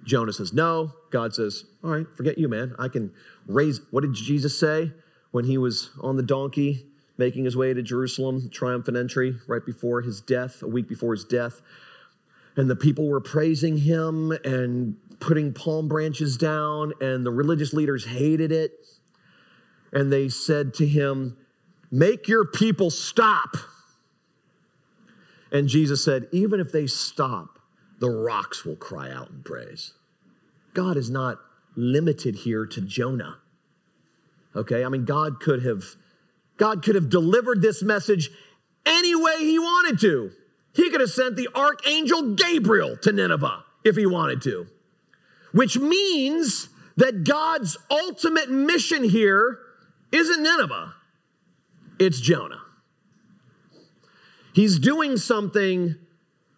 Jonah 0.04 0.34
says, 0.34 0.54
No. 0.54 0.94
God 1.10 1.34
says, 1.34 1.66
All 1.84 1.92
right, 1.92 2.06
forget 2.16 2.38
you, 2.38 2.48
man. 2.48 2.76
I 2.78 2.88
can 2.88 3.12
raise. 3.48 3.82
What 3.92 4.02
did 4.02 4.14
Jesus 4.14 4.60
say 4.60 4.92
when 5.32 5.46
he 5.46 5.58
was 5.58 5.90
on 6.02 6.18
the 6.18 6.24
donkey 6.24 6.86
making 7.18 7.46
his 7.46 7.56
way 7.56 7.74
to 7.74 7.82
Jerusalem, 7.82 8.50
triumphant 8.50 8.98
entry, 8.98 9.36
right 9.48 9.66
before 9.66 10.02
his 10.02 10.22
death, 10.22 10.62
a 10.62 10.68
week 10.68 10.88
before 10.88 11.14
his 11.14 11.24
death? 11.24 11.62
And 12.58 12.70
the 12.70 12.76
people 12.76 13.08
were 13.08 13.22
praising 13.22 13.78
him 13.78 14.32
and 14.44 14.98
putting 15.20 15.54
palm 15.54 15.88
branches 15.88 16.38
down, 16.38 16.94
and 17.02 17.26
the 17.26 17.32
religious 17.32 17.74
leaders 17.74 18.06
hated 18.06 18.52
it. 18.52 18.72
And 19.92 20.12
they 20.12 20.30
said 20.30 20.74
to 20.76 20.88
him, 20.88 21.38
Make 21.92 22.28
your 22.28 22.46
people 22.46 22.90
stop. 22.90 23.56
And 25.52 25.68
Jesus 25.68 26.04
said, 26.04 26.28
Even 26.32 26.60
if 26.60 26.72
they 26.72 26.88
stop, 26.88 27.60
the 28.00 28.10
rocks 28.10 28.66
will 28.66 28.76
cry 28.76 29.12
out 29.12 29.30
in 29.30 29.44
praise. 29.44 29.94
God 30.74 30.98
is 30.98 31.10
not 31.10 31.40
limited 31.76 32.36
here 32.36 32.66
to 32.66 32.82
Jonah. 32.82 33.38
Okay? 34.56 34.84
I 34.84 34.90
mean, 34.90 35.06
God 35.06 35.40
could 35.40 35.64
have 35.64 35.96
God 36.58 36.84
could 36.84 36.96
have 36.96 37.10
delivered 37.10 37.62
this 37.62 37.84
message 37.84 38.30
any 38.86 39.16
way 39.16 39.38
he 39.40 39.60
wanted 39.60 40.00
to. 40.02 40.32
He 40.74 40.90
could 40.90 41.02
have 41.02 41.10
sent 41.10 41.36
the 41.36 41.50
archangel 41.56 42.36
Gabriel 42.36 42.98
to 42.98 43.12
Nineveh 43.12 43.64
if 43.84 43.96
he 43.96 44.06
wanted 44.06 44.42
to. 44.44 44.68
Which 45.54 45.78
means 45.78 46.70
that 46.98 47.24
God's 47.24 47.78
ultimate 47.90 48.50
mission 48.50 49.04
here 49.04 49.60
isn't 50.12 50.44
Nineveh. 50.44 50.94
It's 52.00 52.20
Jonah. 52.20 52.62
He's 54.54 54.80
doing 54.80 55.18
something 55.18 55.96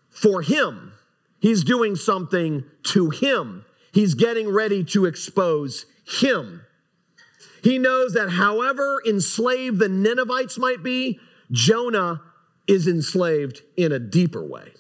for 0.10 0.42
him. 0.42 0.94
He's 1.40 1.64
doing 1.64 1.96
something 1.96 2.64
to 2.84 3.10
him. 3.10 3.66
He's 3.92 4.14
getting 4.14 4.50
ready 4.50 4.84
to 4.86 5.06
expose 5.06 5.86
him. 6.06 6.62
He 7.64 7.78
knows 7.78 8.14
that 8.14 8.30
however 8.30 9.02
enslaved 9.08 9.80
the 9.80 9.90
Ninevites 9.90 10.58
might 10.58 10.84
be, 10.84 11.20
Jonah 11.52 12.22
is 12.68 12.88
enslaved 12.88 13.62
in 13.76 13.92
a 13.92 14.00
deeper 14.00 14.46
way. 14.46 14.72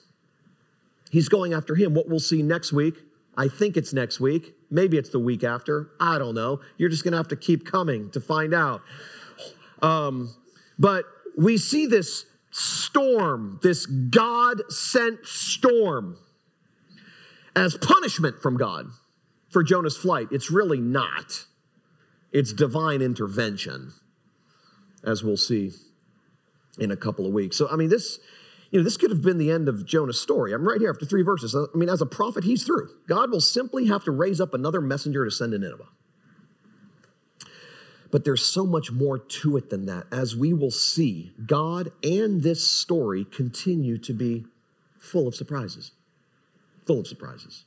He's 1.09 1.30
going 1.30 1.53
after 1.53 1.75
him. 1.75 1.93
What 1.93 2.09
we'll 2.09 2.19
see 2.19 2.43
next 2.43 2.73
week, 2.73 2.95
I 3.36 3.47
think 3.47 3.78
it's 3.78 3.93
next 3.93 4.19
week, 4.19 4.55
maybe 4.69 4.97
it's 4.97 5.09
the 5.09 5.19
week 5.19 5.43
after, 5.43 5.91
I 5.99 6.17
don't 6.17 6.36
know. 6.36 6.59
You're 6.78 6.89
just 6.89 7.03
gonna 7.03 7.17
have 7.17 7.30
to 7.30 7.36
keep 7.36 7.65
coming 7.65 8.09
to 8.11 8.19
find 8.19 8.53
out. 8.53 8.82
Um, 9.82 10.34
but 10.78 11.05
we 11.38 11.57
see 11.57 11.86
this 11.86 12.25
storm, 12.51 13.59
this 13.61 13.86
God 13.86 14.71
sent 14.71 15.25
storm, 15.25 16.17
as 17.55 17.75
punishment 17.78 18.41
from 18.41 18.57
God 18.57 18.88
for 19.49 19.63
Jonah's 19.63 19.97
flight. 19.97 20.28
It's 20.32 20.51
really 20.51 20.80
not, 20.80 21.45
it's 22.38 22.53
divine 22.53 23.01
intervention, 23.01 23.93
as 25.03 25.23
we'll 25.23 25.38
see 25.38 25.71
in 26.77 26.91
a 26.91 26.95
couple 26.95 27.25
of 27.25 27.33
weeks. 27.33 27.57
So, 27.57 27.67
I 27.67 27.75
mean, 27.75 27.89
this. 27.89 28.19
You 28.69 28.79
know, 28.79 28.83
this 28.83 28.97
could 28.97 29.11
have 29.11 29.21
been 29.21 29.38
the 29.38 29.49
end 29.49 29.69
of 29.69 29.85
Jonah's 29.85 30.19
story. 30.19 30.51
I'm 30.51 30.67
right 30.67 30.81
here 30.81 30.89
after 30.89 31.05
three 31.05 31.21
verses. 31.21 31.55
I 31.55 31.67
mean, 31.73 31.88
as 31.88 32.01
a 32.01 32.05
prophet, 32.05 32.43
he's 32.43 32.65
through. 32.65 32.89
God 33.07 33.31
will 33.31 33.39
simply 33.39 33.85
have 33.85 34.03
to 34.03 34.11
raise 34.11 34.41
up 34.41 34.53
another 34.53 34.81
messenger 34.81 35.23
to 35.23 35.31
send 35.31 35.53
to 35.53 35.57
Nineveh. 35.57 35.88
But 38.11 38.25
there's 38.25 38.45
so 38.45 38.65
much 38.65 38.91
more 38.91 39.17
to 39.17 39.55
it 39.55 39.69
than 39.69 39.85
that. 39.85 40.07
As 40.11 40.35
we 40.35 40.51
will 40.51 40.71
see, 40.71 41.31
God 41.45 41.93
and 42.03 42.43
this 42.43 42.67
story 42.67 43.23
continue 43.23 43.97
to 43.99 44.11
be 44.11 44.45
full 44.99 45.29
of 45.29 45.35
surprises. 45.35 45.93
Full 46.85 46.99
of 46.99 47.07
surprises. 47.07 47.63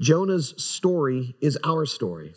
Jonah's 0.00 0.52
story 0.60 1.36
is 1.40 1.56
our 1.62 1.86
story. 1.86 2.34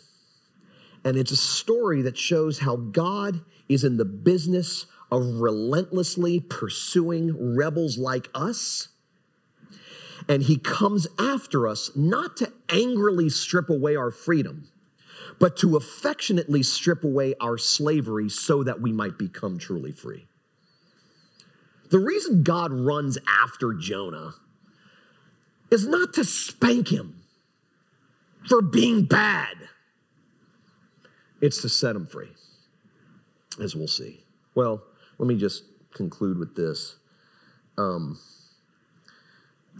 And 1.04 1.16
it's 1.16 1.32
a 1.32 1.36
story 1.36 2.02
that 2.02 2.16
shows 2.16 2.60
how 2.60 2.76
God 2.76 3.40
is 3.68 3.84
in 3.84 3.96
the 3.96 4.04
business 4.04 4.86
of 5.10 5.40
relentlessly 5.40 6.40
pursuing 6.40 7.56
rebels 7.56 7.98
like 7.98 8.28
us. 8.34 8.88
And 10.28 10.44
he 10.44 10.56
comes 10.56 11.06
after 11.18 11.68
us 11.68 11.90
not 11.94 12.36
to 12.38 12.52
angrily 12.70 13.28
strip 13.28 13.68
away 13.68 13.96
our 13.96 14.10
freedom 14.10 14.68
but 15.38 15.56
to 15.58 15.76
affectionately 15.76 16.62
strip 16.62 17.04
away 17.04 17.34
our 17.40 17.58
slavery 17.58 18.28
so 18.28 18.62
that 18.62 18.80
we 18.80 18.92
might 18.92 19.18
become 19.18 19.58
truly 19.58 19.92
free. 19.92 20.26
The 21.90 21.98
reason 21.98 22.42
God 22.42 22.72
runs 22.72 23.18
after 23.42 23.72
Jonah 23.74 24.34
is 25.70 25.86
not 25.86 26.14
to 26.14 26.24
spank 26.24 26.88
him 26.88 27.22
for 28.48 28.62
being 28.62 29.04
bad, 29.04 29.56
it's 31.44 31.60
to 31.62 31.68
set 31.68 31.92
them 31.92 32.06
free, 32.06 32.30
as 33.62 33.76
we'll 33.76 33.88
see. 33.88 34.24
Well, 34.54 34.82
let 35.18 35.26
me 35.26 35.36
just 35.36 35.64
conclude 35.92 36.38
with 36.38 36.56
this. 36.56 36.96
Um, 37.76 38.18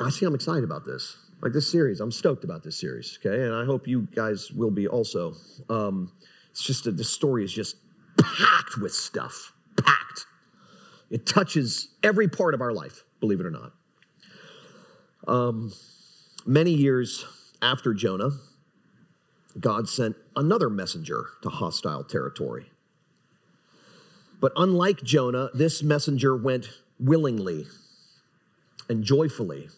I 0.01 0.11
see 0.11 0.27
I'm 0.27 0.35
excited 0.35 0.65
about 0.65 0.85
this 0.85 1.17
like 1.45 1.53
this 1.53 1.71
series. 1.71 2.01
I'm 2.01 2.11
stoked 2.11 2.43
about 2.43 2.62
this 2.62 2.79
series, 2.79 3.19
okay? 3.21 3.45
And 3.45 3.55
I 3.55 3.65
hope 3.65 3.87
you 3.87 4.09
guys 4.15 4.51
will 4.51 4.71
be 4.71 4.89
also. 4.89 5.35
Um, 5.69 6.11
it's 6.51 6.62
just 6.62 6.85
that 6.85 6.97
this 6.97 7.11
story 7.11 7.45
is 7.45 7.53
just 7.53 7.77
packed 8.19 8.79
with 8.79 8.93
stuff, 8.93 9.53
packed. 9.77 10.27
It 11.11 11.27
touches 11.27 11.89
every 12.03 12.29
part 12.29 12.55
of 12.55 12.61
our 12.62 12.73
life, 12.73 13.05
believe 13.21 13.41
it 13.41 13.47
or 13.47 13.51
not. 13.51 13.73
Um, 15.27 15.73
many 16.47 16.71
years 16.71 17.27
after 17.61 17.93
Jonah, 17.93 18.31
God 19.61 19.89
sent 19.89 20.17
another 20.35 20.69
messenger 20.69 21.27
to 21.43 21.49
hostile 21.49 22.05
territory. 22.05 22.67
But 24.41 24.53
unlike 24.57 25.03
Jonah, 25.03 25.51
this 25.55 25.83
messenger 25.83 26.37
went 26.37 26.69
willingly 26.99 27.67
and 28.89 29.05
joyfully 29.05 29.69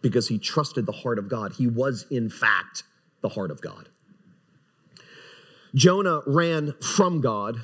because 0.00 0.28
he 0.28 0.38
trusted 0.38 0.86
the 0.86 0.92
heart 0.92 1.18
of 1.18 1.28
God. 1.28 1.54
He 1.54 1.66
was, 1.66 2.06
in 2.10 2.30
fact, 2.30 2.84
the 3.20 3.30
heart 3.30 3.50
of 3.50 3.60
God. 3.60 3.88
Jonah 5.74 6.20
ran 6.26 6.74
from 6.80 7.20
God, 7.20 7.62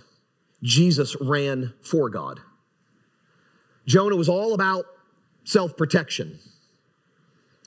Jesus 0.63 1.17
ran 1.21 1.75
for 1.81 2.11
God. 2.11 2.41
Jonah 3.87 4.17
was 4.17 4.29
all 4.29 4.53
about 4.53 4.87
self 5.45 5.77
protection. 5.77 6.39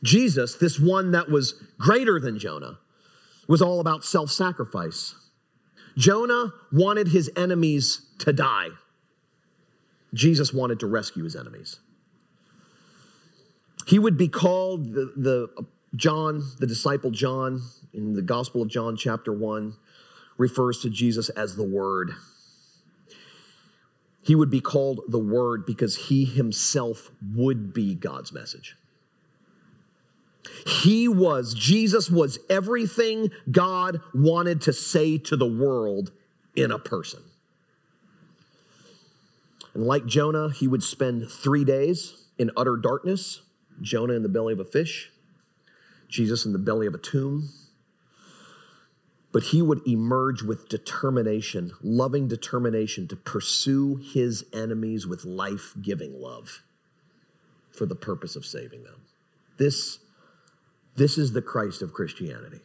Jesus, 0.03 0.55
this 0.55 0.79
one 0.79 1.11
that 1.11 1.29
was 1.29 1.53
greater 1.77 2.19
than 2.19 2.37
Jonah, 2.37 2.77
was 3.47 3.61
all 3.61 3.79
about 3.79 4.03
self 4.03 4.29
sacrifice. 4.31 5.15
Jonah 5.97 6.53
wanted 6.71 7.09
his 7.09 7.31
enemies 7.35 8.07
to 8.19 8.33
die. 8.33 8.69
Jesus 10.13 10.53
wanted 10.53 10.79
to 10.79 10.87
rescue 10.87 11.23
his 11.23 11.35
enemies. 11.35 11.79
He 13.85 13.99
would 13.99 14.17
be 14.17 14.27
called 14.27 14.93
the, 14.93 15.11
the 15.15 15.65
John, 15.95 16.43
the 16.59 16.67
disciple 16.67 17.11
John, 17.11 17.61
in 17.93 18.13
the 18.13 18.21
Gospel 18.21 18.61
of 18.61 18.67
John, 18.67 18.95
chapter 18.95 19.31
1, 19.31 19.75
refers 20.37 20.79
to 20.79 20.89
Jesus 20.89 21.29
as 21.29 21.55
the 21.55 21.63
Word. 21.63 22.11
He 24.21 24.35
would 24.35 24.49
be 24.49 24.61
called 24.61 25.01
the 25.07 25.19
Word 25.19 25.65
because 25.65 26.07
he 26.07 26.25
himself 26.25 27.11
would 27.35 27.73
be 27.73 27.93
God's 27.93 28.31
message. 28.31 28.75
He 30.81 31.07
was, 31.07 31.53
Jesus 31.53 32.09
was 32.09 32.39
everything 32.49 33.31
God 33.51 34.01
wanted 34.13 34.61
to 34.61 34.73
say 34.73 35.17
to 35.19 35.35
the 35.35 35.45
world 35.45 36.11
in 36.55 36.71
a 36.71 36.79
person. 36.79 37.21
And 39.73 39.85
like 39.85 40.05
Jonah, 40.05 40.51
he 40.51 40.67
would 40.67 40.83
spend 40.83 41.29
three 41.29 41.65
days 41.65 42.27
in 42.37 42.51
utter 42.55 42.77
darkness 42.77 43.41
Jonah 43.81 44.13
in 44.13 44.23
the 44.23 44.29
belly 44.29 44.53
of 44.53 44.59
a 44.59 44.65
fish, 44.65 45.11
Jesus 46.07 46.45
in 46.45 46.53
the 46.53 46.59
belly 46.59 46.87
of 46.87 46.93
a 46.93 46.99
tomb. 46.99 47.49
But 49.31 49.43
he 49.45 49.63
would 49.63 49.87
emerge 49.87 50.43
with 50.43 50.69
determination, 50.69 51.71
loving 51.81 52.27
determination 52.27 53.07
to 53.07 53.15
pursue 53.15 53.95
his 53.95 54.45
enemies 54.53 55.07
with 55.07 55.25
life 55.25 55.73
giving 55.81 56.21
love 56.21 56.61
for 57.71 57.87
the 57.87 57.95
purpose 57.95 58.35
of 58.35 58.45
saving 58.45 58.83
them. 58.83 59.01
This, 59.57 59.97
this 60.95 61.17
is 61.17 61.33
the 61.33 61.41
Christ 61.41 61.81
of 61.81 61.93
Christianity. 61.93 62.61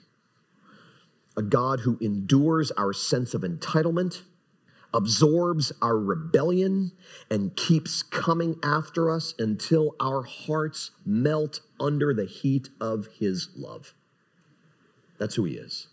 A 1.36 1.42
God 1.42 1.80
who 1.80 1.98
endures 2.00 2.70
our 2.72 2.92
sense 2.92 3.32
of 3.32 3.42
entitlement 3.42 4.22
absorbs 4.92 5.70
our 5.82 5.98
rebellion 5.98 6.92
and 7.30 7.54
keeps 7.56 8.02
coming 8.02 8.58
after 8.62 9.10
us 9.10 9.34
until 9.38 9.94
our 10.00 10.22
hearts 10.22 10.90
melt 11.04 11.60
under 11.78 12.14
the 12.14 12.24
heat 12.24 12.70
of 12.80 13.06
his 13.18 13.50
love. 13.54 13.94
That's 15.18 15.34
who 15.34 15.44
he 15.44 15.54
is. 15.54 15.88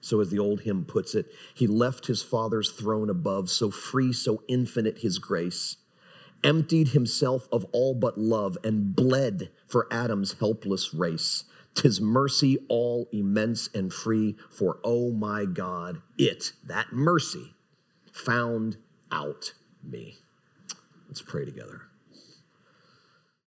So, 0.00 0.20
as 0.20 0.30
the 0.30 0.38
old 0.38 0.62
hymn 0.62 0.84
puts 0.84 1.14
it, 1.14 1.26
he 1.54 1.66
left 1.66 2.06
his 2.06 2.22
father's 2.22 2.70
throne 2.70 3.08
above, 3.08 3.48
so 3.48 3.70
free, 3.70 4.12
so 4.12 4.42
infinite 4.48 4.98
his 4.98 5.18
grace, 5.18 5.76
emptied 6.44 6.88
himself 6.88 7.48
of 7.50 7.64
all 7.72 7.94
but 7.94 8.18
love, 8.18 8.56
and 8.62 8.94
bled 8.94 9.50
for 9.66 9.88
Adam's 9.90 10.34
helpless 10.34 10.94
race 10.94 11.44
Tis 11.74 12.00
mercy 12.00 12.58
all 12.68 13.08
immense 13.12 13.68
and 13.74 13.92
free, 13.92 14.36
for 14.48 14.78
oh 14.84 15.10
my 15.10 15.44
God, 15.44 16.00
it, 16.16 16.52
that 16.64 16.92
mercy, 16.92 17.54
found 18.12 18.76
out 19.10 19.54
me. 19.82 20.18
Let's 21.08 21.20
pray 21.20 21.44
together. 21.44 21.82